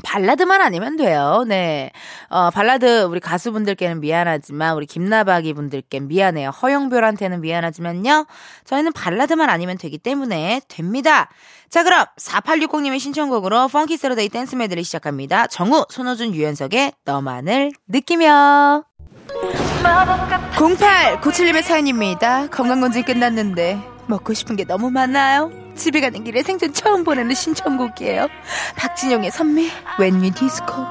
발라드만 0.02 0.60
아니면 0.60 0.96
돼요. 0.96 1.44
네. 1.46 1.92
어, 2.28 2.50
발라드 2.50 3.04
우리 3.04 3.20
가수분들께는 3.20 4.00
미안하지만 4.00 4.74
우리 4.74 4.86
김나박이 4.86 5.52
분들께 5.52 6.00
미안해요. 6.00 6.50
허용별한테는 6.50 7.40
미안하지만요. 7.40 8.26
저희는 8.64 8.92
발라드만 8.92 9.48
아니면 9.48 9.78
되기 9.78 9.98
때문에 9.98 10.62
됩니다. 10.66 11.28
자, 11.70 11.84
그럼 11.84 12.06
4860님의 12.18 12.98
신청곡으로 12.98 13.68
Funky 13.68 13.96
Saturday 13.96 14.28
댄스 14.30 14.56
메들리 14.56 14.82
시작합니다. 14.82 15.46
정우, 15.46 15.86
손호준, 15.88 16.34
유연석의 16.34 16.92
너만을 17.04 17.70
느끼며 17.86 18.84
0897님의 20.56 21.62
사연입니다. 21.62 22.48
건강검진 22.48 23.04
끝났는데 23.04 23.93
먹고 24.08 24.34
싶은 24.34 24.56
게 24.56 24.64
너무 24.64 24.90
많아요. 24.90 25.50
집에 25.76 26.00
가는 26.00 26.22
길에 26.24 26.42
생전 26.42 26.72
처음 26.72 27.04
보내는 27.04 27.34
신청곡이에요. 27.34 28.28
박진영의 28.76 29.30
선미, 29.30 29.70
When 29.98 30.22
We 30.22 30.30
Disco. 30.30 30.86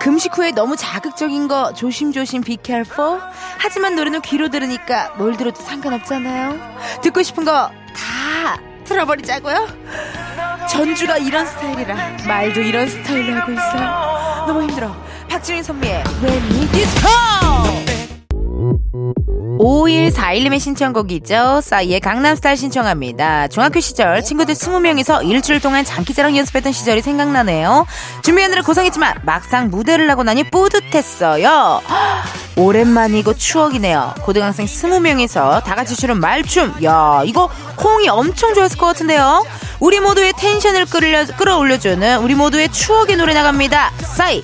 금식 0.00 0.36
후에 0.36 0.50
너무 0.52 0.76
자극적인 0.76 1.48
거 1.48 1.72
조심조심 1.72 2.42
be 2.42 2.58
careful. 2.62 3.20
하지만 3.58 3.94
노래는 3.96 4.22
귀로 4.22 4.48
들으니까 4.48 5.14
뭘 5.16 5.36
들어도 5.36 5.60
상관없잖아요. 5.62 6.58
듣고 7.02 7.22
싶은 7.22 7.44
거다 7.44 8.60
들어버리자고요. 8.84 9.66
전주가 10.70 11.16
이런 11.18 11.46
스타일이라 11.46 11.94
말도 12.26 12.60
이런 12.60 12.88
스타일로 12.88 13.40
하고 13.40 13.52
있어요. 13.52 14.46
너무 14.46 14.62
힘들어. 14.62 14.94
박진영 15.28 15.62
선미의 15.62 16.04
When 16.22 16.42
We 16.50 16.68
Disco. 16.68 17.83
5141님의 19.58 20.58
신청곡이죠. 20.58 21.60
싸이의 21.62 22.00
강남스타일 22.00 22.56
신청합니다. 22.56 23.48
중학교 23.48 23.80
시절 23.80 24.22
친구들 24.22 24.54
20명이서 24.54 25.28
일주일 25.28 25.60
동안 25.60 25.84
장기자랑 25.84 26.36
연습했던 26.36 26.72
시절이 26.72 27.02
생각나네요. 27.02 27.86
준비하느라 28.22 28.62
고생했지만 28.62 29.20
막상 29.22 29.70
무대를 29.70 30.10
하고 30.10 30.22
나니 30.22 30.44
뿌듯했어요. 30.50 31.82
오랜만이고 32.56 33.34
추억이네요. 33.34 34.14
고등학생 34.22 34.66
20명이서 34.66 35.64
다 35.64 35.74
같이 35.74 35.96
추는 35.96 36.18
말춤. 36.20 36.74
야, 36.84 37.22
이거 37.24 37.48
호응이 37.82 38.08
엄청 38.08 38.54
좋았을 38.54 38.78
것 38.78 38.86
같은데요. 38.86 39.44
우리 39.80 40.00
모두의 40.00 40.32
텐션을 40.36 40.86
끌려, 40.86 41.26
끌어올려주는 41.26 42.18
우리 42.18 42.34
모두의 42.34 42.70
추억의 42.70 43.16
노래 43.16 43.34
나갑니다. 43.34 43.92
싸이 44.02 44.42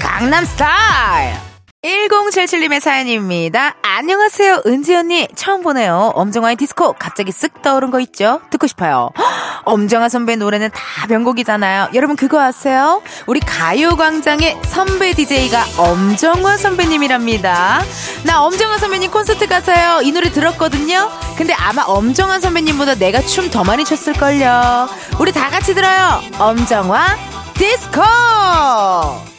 강남스타일. 0.00 1.51
1077님의 1.82 2.78
사연입니다. 2.78 3.74
안녕하세요, 3.82 4.62
은지 4.66 4.94
언니. 4.94 5.26
처음 5.34 5.62
보네요. 5.62 6.12
엄정화의 6.14 6.54
디스코. 6.54 6.92
갑자기 6.92 7.32
쓱 7.32 7.60
떠오른 7.62 7.90
거 7.90 7.98
있죠? 7.98 8.40
듣고 8.50 8.68
싶어요. 8.68 9.10
헉, 9.18 9.62
엄정화 9.64 10.08
선배 10.08 10.36
노래는 10.36 10.70
다 10.70 11.06
명곡이잖아요. 11.08 11.88
여러분 11.94 12.14
그거 12.14 12.40
아세요? 12.40 13.02
우리 13.26 13.40
가요광장의 13.40 14.60
선배 14.64 15.12
DJ가 15.12 15.64
엄정화 15.76 16.56
선배님이랍니다. 16.56 17.82
나 18.24 18.42
엄정화 18.44 18.78
선배님 18.78 19.10
콘서트 19.10 19.48
가서요. 19.48 20.02
이 20.02 20.12
노래 20.12 20.30
들었거든요. 20.30 21.10
근데 21.36 21.52
아마 21.52 21.82
엄정화 21.82 22.38
선배님보다 22.38 22.94
내가 22.94 23.20
춤 23.22 23.50
더 23.50 23.64
많이 23.64 23.84
췄을걸요. 23.84 24.88
우리 25.18 25.32
다 25.32 25.50
같이 25.50 25.74
들어요. 25.74 26.20
엄정화 26.38 27.06
디스코! 27.54 29.31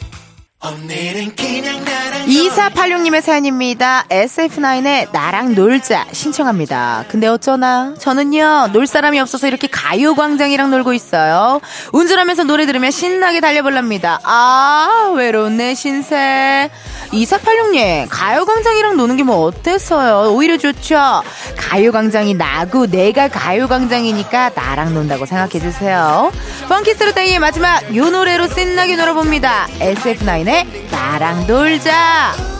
2486님의 2.26 3.20
사연입니다. 3.20 4.06
SF9의 4.08 5.08
나랑 5.12 5.54
놀자 5.54 6.06
신청합니다. 6.12 7.04
근데 7.08 7.26
어쩌나 7.26 7.94
저는요 7.98 8.70
놀 8.72 8.86
사람이 8.86 9.20
없어서 9.20 9.46
이렇게 9.46 9.66
가요광장이랑 9.70 10.70
놀고 10.70 10.94
있어요. 10.94 11.60
운전하면서 11.92 12.44
노래 12.44 12.64
들으며 12.64 12.90
신나게 12.90 13.40
달려볼랍니다. 13.40 14.20
아 14.24 15.12
외로운 15.14 15.58
내 15.58 15.74
신세. 15.74 16.70
2486님 17.12 18.06
가요광장이랑 18.10 18.96
노는 18.96 19.16
게 19.18 19.24
뭐 19.24 19.36
어땠어요? 19.46 20.32
오히려 20.34 20.58
좋죠. 20.58 21.22
가요광장이 21.56 22.34
나고 22.34 22.86
내가 22.88 23.28
가요광장이니까 23.28 24.50
나랑 24.54 24.92
논다고 24.92 25.24
생각해주세요. 25.24 26.30
펑키스르다이의 26.68 27.38
마지막 27.38 27.96
요 27.96 28.10
노래로 28.10 28.48
신나게 28.48 28.96
놀아봅니다. 28.96 29.66
SF9의 29.80 30.53
나랑 30.90 31.46
놀자. 31.46 32.53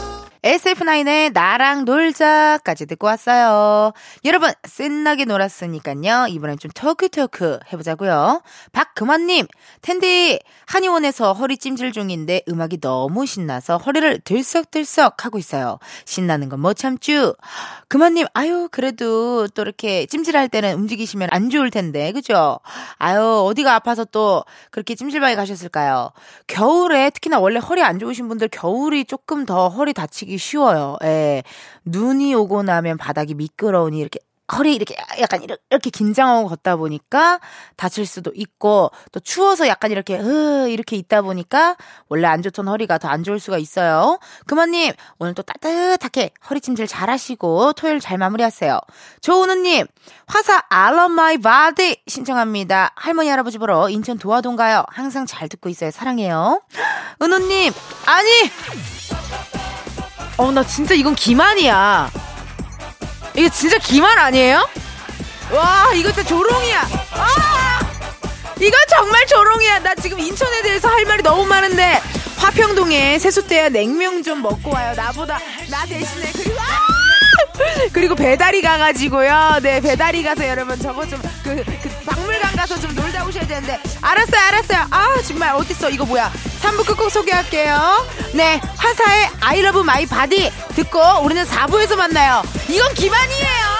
SF9의 0.44 1.32
나랑 1.32 1.86
놀자까지 1.86 2.84
듣고 2.84 3.06
왔어요. 3.06 3.92
여러분, 4.26 4.50
신나게 4.66 5.24
놀았으니까요. 5.24 6.26
이번엔 6.28 6.58
좀 6.58 6.70
토크토크 6.74 7.60
해보자고요. 7.72 8.42
박금환님, 8.72 9.46
텐디, 9.80 10.38
한의원에서 10.66 11.32
허리 11.32 11.56
찜질 11.56 11.92
중인데 11.92 12.42
음악이 12.46 12.80
너무 12.80 13.24
신나서 13.24 13.78
허리를 13.78 14.20
들썩들썩 14.20 15.24
하고 15.24 15.38
있어요. 15.38 15.78
신나는 16.04 16.50
건 16.50 16.60
못 16.60 16.74
참쭈. 16.74 17.34
금환님, 17.88 18.26
아유, 18.34 18.68
그래도 18.70 19.48
또 19.48 19.62
이렇게 19.62 20.06
찜질할 20.06 20.48
때는 20.48 20.74
움직이시면 20.74 21.28
안 21.32 21.50
좋을 21.50 21.70
텐데, 21.70 22.12
그죠? 22.12 22.58
아유, 22.98 23.44
어디가 23.48 23.74
아파서 23.74 24.04
또 24.04 24.44
그렇게 24.70 24.94
찜질방에 24.94 25.36
가셨을까요? 25.36 26.10
겨울에 26.46 27.10
특히나 27.10 27.38
원래 27.38 27.58
허리 27.58 27.82
안 27.82 27.98
좋으신 27.98 28.28
분들 28.28 28.48
겨울이 28.48 29.04
조금 29.06 29.44
더 29.46 29.68
허리 29.68 29.92
다치기 29.92 30.33
쉬워요. 30.38 30.96
예. 31.04 31.42
눈이 31.84 32.34
오고 32.34 32.62
나면 32.62 32.96
바닥이 32.98 33.34
미끄러우니 33.34 33.98
이렇게 33.98 34.18
허리 34.52 34.74
이렇게 34.74 34.94
약간 35.20 35.42
이렇게 35.70 35.88
긴장하고 35.88 36.48
걷다 36.50 36.76
보니까 36.76 37.40
다칠 37.76 38.04
수도 38.04 38.30
있고 38.34 38.90
또 39.10 39.18
추워서 39.18 39.66
약간 39.68 39.90
이렇게 39.90 40.18
으 40.18 40.68
이렇게 40.68 40.96
있다 40.96 41.22
보니까 41.22 41.76
원래 42.10 42.28
안 42.28 42.42
좋던 42.42 42.68
허리가 42.68 42.98
더 42.98 43.08
안 43.08 43.24
좋을 43.24 43.40
수가 43.40 43.56
있어요. 43.56 44.18
금원님 44.46 44.92
오늘 45.18 45.32
또 45.32 45.42
따뜻하게 45.42 46.32
허리 46.50 46.60
찜질 46.60 46.86
잘 46.86 47.08
하시고 47.08 47.72
토요일 47.72 48.00
잘 48.00 48.18
마무리하세요. 48.18 48.78
조은우님 49.22 49.86
화사 50.26 50.62
I 50.68 50.92
love 50.92 51.12
my 51.14 51.38
body 51.38 51.96
신청합니다. 52.06 52.92
할머니 52.96 53.30
할아버지 53.30 53.56
보러 53.56 53.88
인천 53.88 54.18
도화동 54.18 54.56
가요. 54.56 54.84
항상 54.88 55.24
잘 55.24 55.48
듣고 55.48 55.70
있어요. 55.70 55.90
사랑해요. 55.90 56.60
은우님 57.22 57.72
아니 58.04 58.28
어 60.36 60.50
나 60.50 60.64
진짜 60.64 60.94
이건 60.94 61.14
기만이야. 61.14 62.10
이거 63.36 63.48
진짜 63.48 63.78
기만 63.78 64.18
아니에요? 64.18 64.68
와, 65.52 65.92
이거 65.94 66.12
진짜 66.12 66.28
조롱이야. 66.28 66.80
아! 67.12 67.80
이거 68.60 68.76
정말 68.88 69.26
조롱이야. 69.26 69.80
나 69.80 69.94
지금 69.94 70.18
인천에 70.20 70.62
대해서 70.62 70.88
할 70.88 71.04
말이 71.04 71.22
너무 71.22 71.44
많은데 71.46 72.00
화평동에 72.36 73.18
세숫대야 73.18 73.68
냉면 73.70 74.22
좀 74.22 74.42
먹고 74.42 74.70
와요. 74.70 74.94
나보다 74.96 75.38
나 75.70 75.84
대신에 75.86 76.30
그리고 76.32 76.60
아! 76.60 76.93
그리고 77.92 78.14
배달이 78.14 78.62
가가지고요. 78.62 79.58
네, 79.62 79.80
배달이 79.80 80.22
가서 80.22 80.46
여러분 80.48 80.78
저거 80.78 81.06
좀 81.06 81.20
그 81.42 81.62
그 81.82 81.90
박물관 82.06 82.56
가서 82.56 82.78
좀 82.80 82.94
놀다 82.94 83.24
오셔야 83.24 83.46
되는데 83.46 83.78
알았어요, 84.00 84.40
알았어요. 84.48 84.86
아 84.90 85.14
정말 85.26 85.54
어딨어 85.54 85.90
이거 85.90 86.04
뭐야? 86.04 86.32
3부 86.62 86.86
끝곡 86.86 87.10
소개할게요. 87.10 88.06
네, 88.32 88.60
화사의 88.76 89.28
I 89.40 89.60
love 89.60 89.80
my 89.80 90.06
body 90.06 90.50
듣고 90.74 90.98
우리는 91.22 91.44
4부에서 91.44 91.96
만나요. 91.96 92.42
이건 92.68 92.94
기만이에요. 92.94 93.74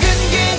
끈긴 0.00 0.58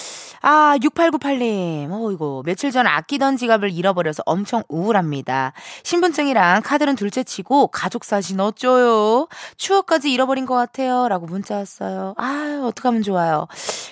아, 0.41 0.75
6898님. 0.81 1.91
어, 1.91 2.11
이거 2.11 2.41
며칠 2.45 2.71
전 2.71 2.87
아끼던 2.87 3.37
지갑을 3.37 3.71
잃어버려서 3.71 4.23
엄청 4.25 4.63
우울합니다. 4.69 5.53
신분증이랑 5.83 6.63
카드는 6.63 6.95
둘째 6.95 7.23
치고 7.23 7.67
가족 7.67 8.03
사진 8.03 8.39
어쩌요? 8.39 9.27
추억까지 9.57 10.11
잃어버린 10.11 10.45
것 10.45 10.55
같아요. 10.55 11.07
라고 11.07 11.27
문자 11.27 11.57
왔어요. 11.57 12.15
아, 12.17 12.61
어떡하면 12.63 13.03
좋아요. 13.03 13.47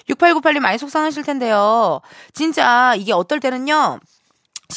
6898님 0.10 0.60
많이 0.60 0.78
속상하실 0.78 1.24
텐데요. 1.24 2.02
진짜 2.34 2.96
이게 2.96 3.14
어떨 3.14 3.40
때는요. 3.40 4.00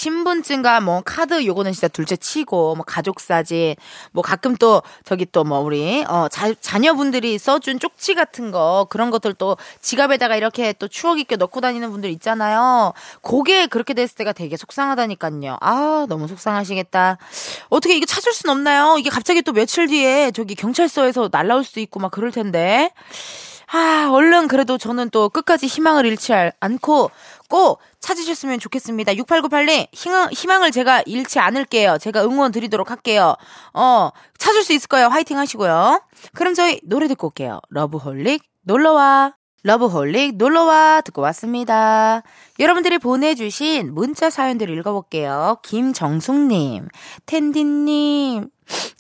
신분증과 0.03 0.81
뭐 0.81 1.03
카드 1.05 1.45
요거는 1.45 1.73
진짜 1.73 1.87
둘째 1.87 2.17
치고 2.17 2.77
뭐 2.77 2.85
가족 2.85 3.21
사진 3.21 3.75
뭐 4.13 4.23
가끔 4.23 4.57
또 4.57 4.83
저기 5.05 5.27
또 5.27 5.43
뭐 5.43 5.59
우리 5.59 6.05
어 6.09 6.29
자, 6.29 6.55
자녀분들이 6.61 7.37
써준 7.37 7.79
쪽지 7.81 8.15
같은 8.15 8.53
거 8.53 8.87
그런 8.89 9.11
것들 9.11 9.35
또 9.35 9.57
지갑에다가 9.81 10.37
이렇게 10.37 10.73
또 10.75 10.87
추억 10.89 11.19
있게 11.19 11.37
넣고 11.37 11.61
다니는 11.61 11.91
분들 11.91 12.09
있잖아요. 12.11 12.93
그게 13.23 13.67
그렇게 13.67 13.93
됐을 13.93 14.15
때가 14.17 14.33
되게 14.33 14.57
속상하다니까요. 14.57 15.59
아 15.61 16.07
너무 16.09 16.27
속상하시겠다. 16.29 17.19
어떻게 17.69 17.97
이게 17.97 18.07
찾을 18.07 18.33
순 18.33 18.51
없나요? 18.51 18.97
이게 18.99 19.11
갑자기 19.11 19.43
또 19.43 19.53
며칠 19.53 19.89
뒤에 19.89 20.31
저기 20.31 20.55
경찰서에서 20.55 21.29
날라올 21.31 21.65
수도 21.65 21.81
있고 21.81 22.01
막 22.01 22.11
그럴 22.11 22.31
텐데. 22.31 22.91
아, 23.75 24.11
얼른 24.13 24.49
그래도 24.49 24.77
저는 24.77 25.09
또 25.09 25.31
끝까지 25.31 25.67
희망을 25.67 26.05
잃지 26.05 26.35
않고 26.61 27.11
꼭 27.53 27.81
찾으셨으면 28.01 28.61
좋겠습니다. 28.61 29.13
6898님, 29.13 29.87
희망, 29.93 30.31
희망을 30.33 30.71
제가 30.71 31.03
잃지 31.05 31.39
않을게요. 31.39 31.99
제가 31.99 32.25
응원 32.25 32.51
드리도록 32.51 32.91
할게요. 32.91 33.37
어, 33.75 34.09
찾을 34.39 34.63
수 34.63 34.73
있을 34.73 34.89
거예요. 34.89 35.09
화이팅 35.09 35.37
하시고요. 35.37 36.03
그럼 36.33 36.55
저희 36.55 36.81
노래 36.83 37.09
듣고 37.09 37.27
올게요. 37.27 37.61
러브홀릭, 37.69 38.43
놀러와. 38.63 39.35
러브홀릭, 39.65 40.37
놀러와. 40.37 41.03
듣고 41.03 41.21
왔습니다. 41.21 42.23
여러분들이 42.59 42.97
보내주신 42.97 43.93
문자 43.93 44.31
사연들을 44.31 44.75
읽어볼게요. 44.79 45.59
김정숙님, 45.63 46.89
텐디님, 47.27 48.49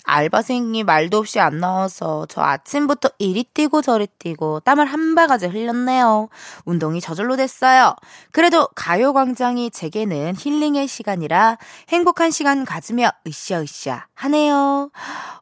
알바생이 0.04 0.84
말도 0.84 1.18
없이 1.18 1.40
안 1.40 1.58
나와서 1.58 2.26
저 2.28 2.42
아침부터 2.42 3.10
이리 3.18 3.44
뛰고 3.44 3.82
저리 3.82 4.06
뛰고 4.18 4.60
땀을 4.60 4.84
한 4.86 5.14
바가지 5.14 5.46
흘렸네요. 5.46 6.28
운동이 6.64 7.00
저절로 7.00 7.36
됐어요. 7.36 7.94
그래도 8.32 8.68
가요광장이 8.74 9.70
제게는 9.70 10.34
힐링의 10.38 10.88
시간이라 10.88 11.58
행복한 11.88 12.30
시간 12.30 12.64
가지며 12.64 13.10
으쌰으쌰 13.26 14.06
하네요. 14.14 14.90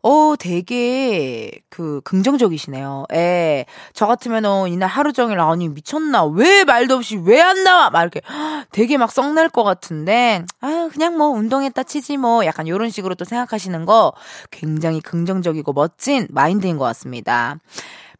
오, 0.02 0.36
되게 0.38 1.50
그 1.68 2.00
긍정적이시네요. 2.04 3.06
예. 3.14 3.66
저 3.92 4.06
같으면은 4.06 4.68
이날 4.68 4.88
하루 4.88 5.12
종일 5.12 5.40
아니 5.40 5.68
미쳤나? 5.68 6.24
왜 6.24 6.64
말도 6.64 6.96
없이 6.96 7.16
왜 7.22 7.40
안 7.40 7.64
나와? 7.64 7.90
막 7.90 8.02
이렇게 8.02 8.20
되게 8.72 8.96
막 8.98 9.10
썩날 9.10 9.48
것 9.48 9.64
같은데 9.64 10.44
아, 10.60 10.88
그냥 10.92 11.16
뭐 11.16 11.28
운동했다 11.28 11.82
치지 11.82 12.18
뭐 12.18 12.44
약간 12.44 12.68
요런 12.68 12.90
식으로 12.90 13.14
또 13.14 13.24
생각하시는 13.24 13.84
거 13.86 14.12
굉장히 14.50 15.00
긍정적이고 15.00 15.72
멋진 15.72 16.26
마인드인 16.30 16.78
것 16.78 16.84
같습니다. 16.84 17.58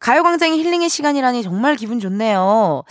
가요광장이 0.01 0.57
힐링의 0.57 0.89
시간이라니 0.89 1.43
정말 1.43 1.75
기분 1.75 1.99
좋네요. 1.99 2.83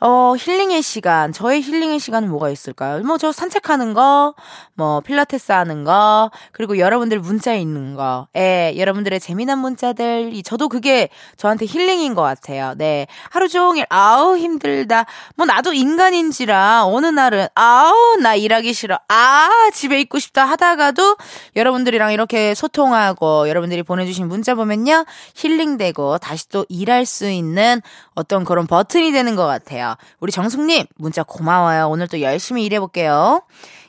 어, 0.00 0.34
힐링의 0.36 0.82
시간. 0.82 1.32
저의 1.32 1.62
힐링의 1.62 2.00
시간은 2.00 2.28
뭐가 2.28 2.50
있을까요? 2.50 3.00
뭐, 3.02 3.16
저 3.18 3.32
산책하는 3.32 3.94
거, 3.94 4.34
뭐, 4.74 5.00
필라테스 5.00 5.52
하는 5.52 5.84
거, 5.84 6.30
그리고 6.52 6.78
여러분들 6.78 7.18
문자에 7.20 7.60
있는 7.60 7.94
거. 7.94 8.26
예, 8.36 8.74
여러분들의 8.76 9.20
재미난 9.20 9.60
문자들. 9.60 10.32
저도 10.44 10.68
그게 10.68 11.08
저한테 11.36 11.66
힐링인 11.66 12.14
것 12.14 12.22
같아요. 12.22 12.74
네. 12.76 13.06
하루 13.30 13.48
종일, 13.48 13.86
아우, 13.88 14.36
힘들다. 14.36 15.06
뭐, 15.36 15.46
나도 15.46 15.72
인간인지라, 15.72 16.84
어느 16.86 17.06
날은, 17.06 17.46
아우, 17.54 18.16
나 18.20 18.34
일하기 18.34 18.72
싫어. 18.74 18.98
아, 19.08 19.48
집에 19.72 20.00
있고 20.00 20.18
싶다 20.18 20.44
하다가도 20.44 21.16
여러분들이랑 21.54 22.12
이렇게 22.12 22.54
소통하고, 22.54 23.48
여러분들이 23.48 23.82
보내주신 23.82 24.28
문자 24.28 24.54
보면요. 24.54 25.06
힐링되고, 25.36 26.18
다시 26.18 26.48
또 26.50 26.55
일할 26.68 27.04
수 27.04 27.28
있는 27.28 27.82
어떤 28.14 28.44
그런 28.44 28.66
버튼이 28.66 29.12
되는 29.12 29.36
것 29.36 29.46
같아요. 29.46 29.96
우리 30.20 30.32
정숙님, 30.32 30.86
문자 30.96 31.22
고마워요. 31.22 31.88
오늘 31.88 32.08
또 32.08 32.20
열심히 32.20 32.64
일해볼게요. 32.64 33.42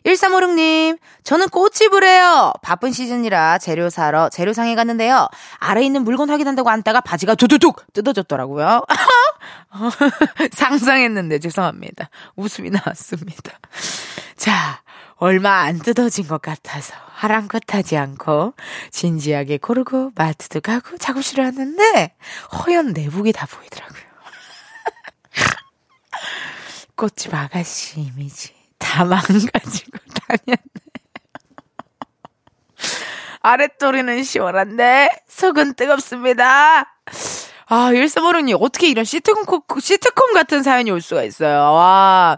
1356님, 0.05 0.97
저는 1.23 1.49
꽃집을 1.49 2.03
해요. 2.03 2.53
바쁜 2.61 2.91
시즌이라 2.91 3.57
재료 3.57 3.89
사러 3.89 4.29
재료상에 4.29 4.75
갔는데요. 4.75 5.27
아래 5.59 5.83
있는 5.83 6.03
물건 6.03 6.29
확인한다고 6.29 6.69
앉다가 6.69 7.01
바지가 7.01 7.35
두두둑 7.35 7.83
뜯어졌더라고요. 7.93 8.83
상상했는데 10.51 11.39
죄송합니다. 11.39 12.09
웃음이 12.35 12.69
나왔습니다. 12.69 13.59
자, 14.37 14.81
얼마 15.17 15.61
안 15.61 15.79
뜯어진 15.79 16.27
것 16.27 16.41
같아서 16.41 16.93
하랑긋하지 17.13 17.97
않고 17.97 18.53
진지하게 18.91 19.57
고르고 19.57 20.11
마트도 20.15 20.61
가고 20.61 20.97
작업실을 20.97 21.43
왔는데 21.45 22.15
허연 22.53 22.93
내복이 22.93 23.31
다 23.31 23.47
보이더라고요. 23.47 24.01
꽃집 26.95 27.33
아가씨 27.33 28.01
이미지 28.01 28.53
다 28.77 29.03
망가지고 29.05 29.97
다녔네. 30.13 30.57
아랫도리는 33.41 34.23
시원한데 34.23 35.09
속은 35.27 35.75
뜨겁습니다. 35.75 36.93
아, 37.69 37.91
일사모르니 37.91 38.53
어떻게 38.53 38.89
이런 38.89 39.03
시트콤, 39.03 39.61
시트콤 39.79 40.33
같은 40.33 40.63
사연이 40.63 40.91
올 40.91 41.01
수가 41.01 41.23
있어요. 41.23 41.57
와. 41.57 42.37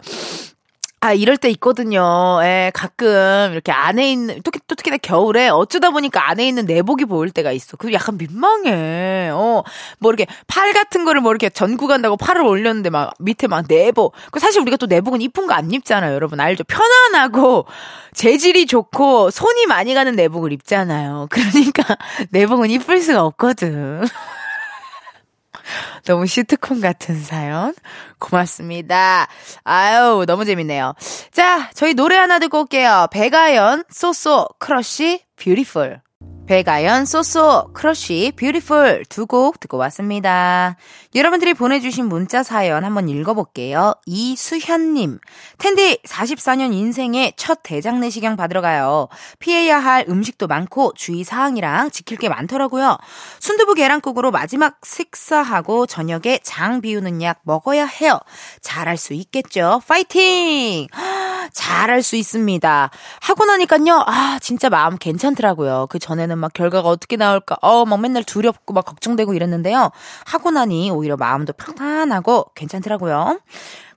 아, 1.01 1.13
이럴 1.13 1.37
때 1.37 1.49
있거든요. 1.51 2.39
예, 2.43 2.71
가끔 2.73 3.51
이렇게 3.53 3.71
안에 3.71 4.11
있는, 4.11 4.41
또, 4.43 4.51
또 4.67 4.75
특히나 4.75 4.97
겨울에 4.97 5.47
어쩌다 5.47 5.91
보니까 5.91 6.29
안에 6.29 6.45
있는 6.45 6.65
내복이 6.65 7.05
보일 7.05 7.31
때가 7.31 7.53
있어. 7.53 7.77
그 7.77 7.93
약간 7.93 8.17
민망해. 8.17 9.29
어, 9.31 9.63
뭐 9.99 10.11
이렇게 10.11 10.25
팔 10.47 10.73
같은 10.73 11.05
거를 11.05 11.21
뭐 11.21 11.31
이렇게 11.31 11.49
전구 11.49 11.87
간다고 11.87 12.17
팔을 12.17 12.41
올렸는데 12.41 12.89
막 12.89 13.13
밑에 13.19 13.47
막 13.47 13.63
내복. 13.69 14.13
그 14.31 14.41
사실 14.41 14.61
우리가 14.61 14.75
또 14.75 14.87
내복은 14.87 15.21
이쁜 15.21 15.47
거 15.47 15.53
안 15.53 15.71
입잖아요. 15.71 16.13
여러분 16.13 16.39
알죠? 16.41 16.63
편안하고 16.65 17.65
재질이 18.13 18.65
좋고 18.65 19.31
손이 19.31 19.67
많이 19.67 19.93
가는 19.93 20.15
내복을 20.15 20.51
입잖아요. 20.53 21.27
그러니까 21.29 21.95
내복은 22.31 22.69
이쁠 22.71 23.01
수가 23.01 23.23
없거든. 23.25 24.05
너무 26.05 26.25
시트콤 26.27 26.81
같은 26.81 27.21
사연. 27.21 27.73
고맙습니다. 28.19 29.27
아유, 29.63 30.25
너무 30.27 30.45
재밌네요. 30.45 30.93
자, 31.31 31.69
저희 31.73 31.93
노래 31.93 32.15
하나 32.15 32.39
듣고 32.39 32.61
올게요. 32.61 33.07
백아연, 33.11 33.83
so 33.89 34.13
so, 34.13 34.47
크러쉬, 34.59 35.23
Beautiful. 35.35 36.01
백아연, 36.49 37.05
so 37.05 37.31
so, 37.31 37.69
크러쉬, 37.73 38.33
Beautiful 38.35 39.05
두 39.07 39.27
곡 39.27 39.59
듣고 39.59 39.77
왔습니다. 39.77 40.77
여러분들이 41.13 41.53
보내주신 41.53 42.07
문자 42.07 42.41
사연 42.41 42.83
한번 42.83 43.07
읽어볼게요. 43.07 43.93
이수현님. 44.07 45.19
텐디 45.59 45.99
44년 46.07 46.73
인생의 46.73 47.33
첫 47.37 47.59
대장 47.61 47.99
내시경 47.99 48.35
받으러 48.35 48.61
가요. 48.61 49.09
피해야 49.37 49.77
할 49.77 50.05
음식도 50.09 50.47
많고 50.47 50.93
주의 50.95 51.23
사항이랑 51.23 51.91
지킬 51.91 52.17
게 52.17 52.29
많더라고요. 52.29 52.97
순두부 53.39 53.75
계란국으로 53.75 54.31
마지막 54.31 54.79
식사하고 54.83 55.85
저녁에 55.85 56.39
장 56.41 56.81
비우는 56.81 57.21
약 57.21 57.41
먹어야 57.43 57.85
해요. 57.85 58.17
잘할 58.61 58.97
수 58.97 59.13
있겠죠? 59.13 59.83
파이팅! 59.87 60.87
잘할 61.53 62.03
수 62.03 62.15
있습니다. 62.15 62.89
하고 63.21 63.45
나니까요, 63.45 64.03
아, 64.05 64.39
진짜 64.41 64.69
마음 64.69 64.97
괜찮더라고요. 64.97 65.87
그 65.89 65.99
전에는 65.99 66.37
막 66.37 66.53
결과가 66.53 66.89
어떻게 66.89 67.15
나올까, 67.15 67.57
어, 67.61 67.85
막 67.85 67.99
맨날 67.99 68.23
두렵고 68.23 68.73
막 68.73 68.85
걱정되고 68.85 69.33
이랬는데요. 69.33 69.91
하고 70.25 70.51
나니 70.51 70.91
오히려 70.91 71.17
마음도 71.17 71.53
평안하고 71.53 72.51
괜찮더라고요. 72.55 73.39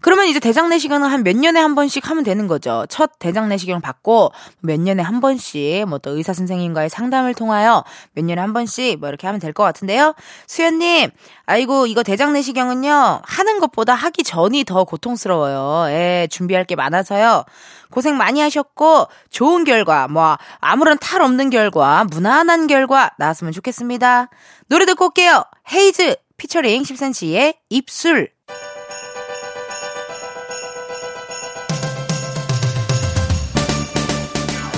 그러면 0.02 0.26
이제 0.26 0.40
대장 0.40 0.68
내시경은 0.68 1.08
한 1.08 1.22
몇 1.22 1.36
년에 1.36 1.60
한 1.60 1.76
번씩 1.76 2.10
하면 2.10 2.24
되는 2.24 2.48
거죠. 2.48 2.84
첫 2.88 3.12
대장 3.20 3.48
내시경 3.48 3.80
받고 3.80 4.32
몇 4.60 4.80
년에 4.80 5.02
한 5.02 5.20
번씩 5.20 5.86
뭐 5.88 5.98
또 5.98 6.16
의사 6.16 6.32
선생님과의 6.32 6.90
상담을 6.90 7.34
통하여 7.34 7.84
몇 8.14 8.24
년에 8.24 8.40
한 8.40 8.52
번씩 8.52 8.98
뭐 8.98 9.08
이렇게 9.08 9.26
하면 9.28 9.40
될 9.40 9.52
것 9.52 9.62
같은데요. 9.62 10.14
수연님, 10.48 11.10
아이고 11.46 11.86
이거 11.86 12.02
대장 12.02 12.32
내시경은요 12.32 13.20
하는 13.22 13.60
것보다 13.60 13.94
하기 13.94 14.24
전이 14.24 14.64
더 14.64 14.82
고통스러워요. 14.84 15.92
예, 15.94 16.26
준비할 16.30 16.64
게 16.64 16.74
많아서요. 16.74 17.44
고생 17.90 18.16
많이 18.16 18.40
하셨고 18.40 19.06
좋은 19.30 19.62
결과, 19.64 20.08
뭐 20.08 20.36
아무런 20.58 20.98
탈 20.98 21.22
없는 21.22 21.50
결과, 21.50 22.04
무난한 22.10 22.66
결과 22.66 23.10
나왔으면 23.18 23.52
좋겠습니다. 23.52 24.28
노래 24.68 24.86
듣고 24.86 25.04
올게요. 25.06 25.44
헤이즈 25.72 26.16
피처링 26.38 26.82
10cm의 26.82 27.56
입술. 27.68 28.31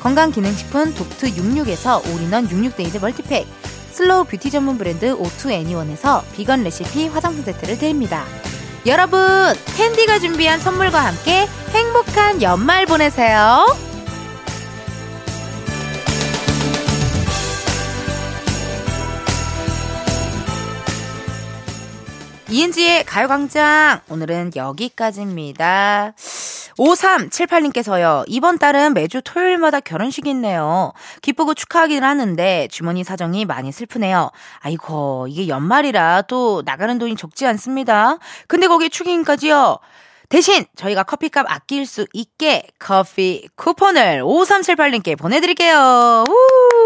건강기능식품 0.00 0.94
독트 0.94 1.34
66에서 1.34 2.04
올인원 2.14 2.48
66데이즈 2.48 3.00
멀티팩, 3.00 3.46
slow 3.92 4.24
beauty 4.24 4.50
전문 4.50 4.78
브랜드 4.78 5.12
오투 5.12 5.50
애니원에서 5.50 6.24
비건 6.34 6.62
레시피 6.62 7.08
화장품 7.08 7.44
세트를 7.44 7.78
드립니다. 7.78 8.24
여러분, 8.86 9.20
캔디가 9.76 10.20
준비한 10.20 10.60
선물과 10.60 10.98
함께 10.98 11.46
행복한 11.72 12.42
연말 12.42 12.86
보내세요. 12.86 13.66
이은지의 22.50 23.04
가요광장. 23.04 24.00
오늘은 24.08 24.52
여기까지입니다. 24.56 26.14
5378님께서요. 26.78 28.24
이번 28.26 28.58
달은 28.58 28.94
매주 28.94 29.20
토요일마다 29.22 29.80
결혼식이 29.80 30.30
있네요. 30.30 30.92
기쁘고 31.22 31.54
축하하긴 31.54 32.04
하는데 32.04 32.68
주머니 32.70 33.04
사정이 33.04 33.44
많이 33.44 33.72
슬프네요. 33.72 34.30
아이고, 34.60 35.26
이게 35.28 35.48
연말이라 35.48 36.22
또 36.22 36.62
나가는 36.64 36.96
돈이 36.98 37.16
적지 37.16 37.46
않습니다. 37.46 38.18
근데 38.46 38.66
거기에 38.68 38.88
축의금까지요. 38.88 39.78
대신 40.28 40.66
저희가 40.76 41.04
커피값 41.04 41.46
아낄 41.48 41.86
수 41.86 42.06
있게 42.12 42.66
커피 42.78 43.48
쿠폰을 43.56 44.22
5378님께 44.22 45.18
보내드릴게요. 45.18 46.24
우! 46.28 46.77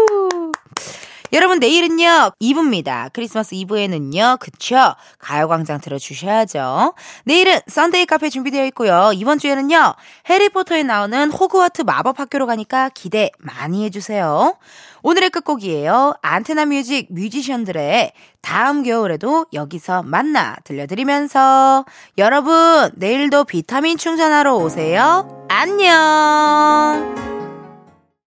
여러분 1.33 1.57
내일은요 1.57 2.33
2부입니다. 2.39 3.09
크리스마스 3.11 3.55
2부에는요 3.55 4.39
그쵸 4.39 4.93
가요광장 5.17 5.81
들어주셔야죠. 5.81 6.93
내일은 7.25 7.59
Sunday 7.67 8.05
카페 8.05 8.29
준비되어 8.29 8.65
있고요. 8.67 9.11
이번 9.15 9.39
주에는요 9.39 9.95
해리포터에 10.29 10.83
나오는 10.83 11.31
호그와트 11.31 11.81
마법학교로 11.81 12.45
가니까 12.45 12.89
기대 12.89 13.31
많이 13.39 13.83
해주세요. 13.85 14.57
오늘의 15.01 15.31
끝곡이에요. 15.31 16.13
안테나 16.21 16.67
뮤직 16.67 17.07
뮤지션들의 17.09 18.13
다음 18.41 18.83
겨울에도 18.83 19.47
여기서 19.53 20.03
만나 20.03 20.55
들려드리면서 20.63 21.85
여러분 22.19 22.91
내일도 22.95 23.43
비타민 23.43 23.97
충전하러 23.97 24.55
오세요. 24.55 25.45
안녕. 25.49 27.42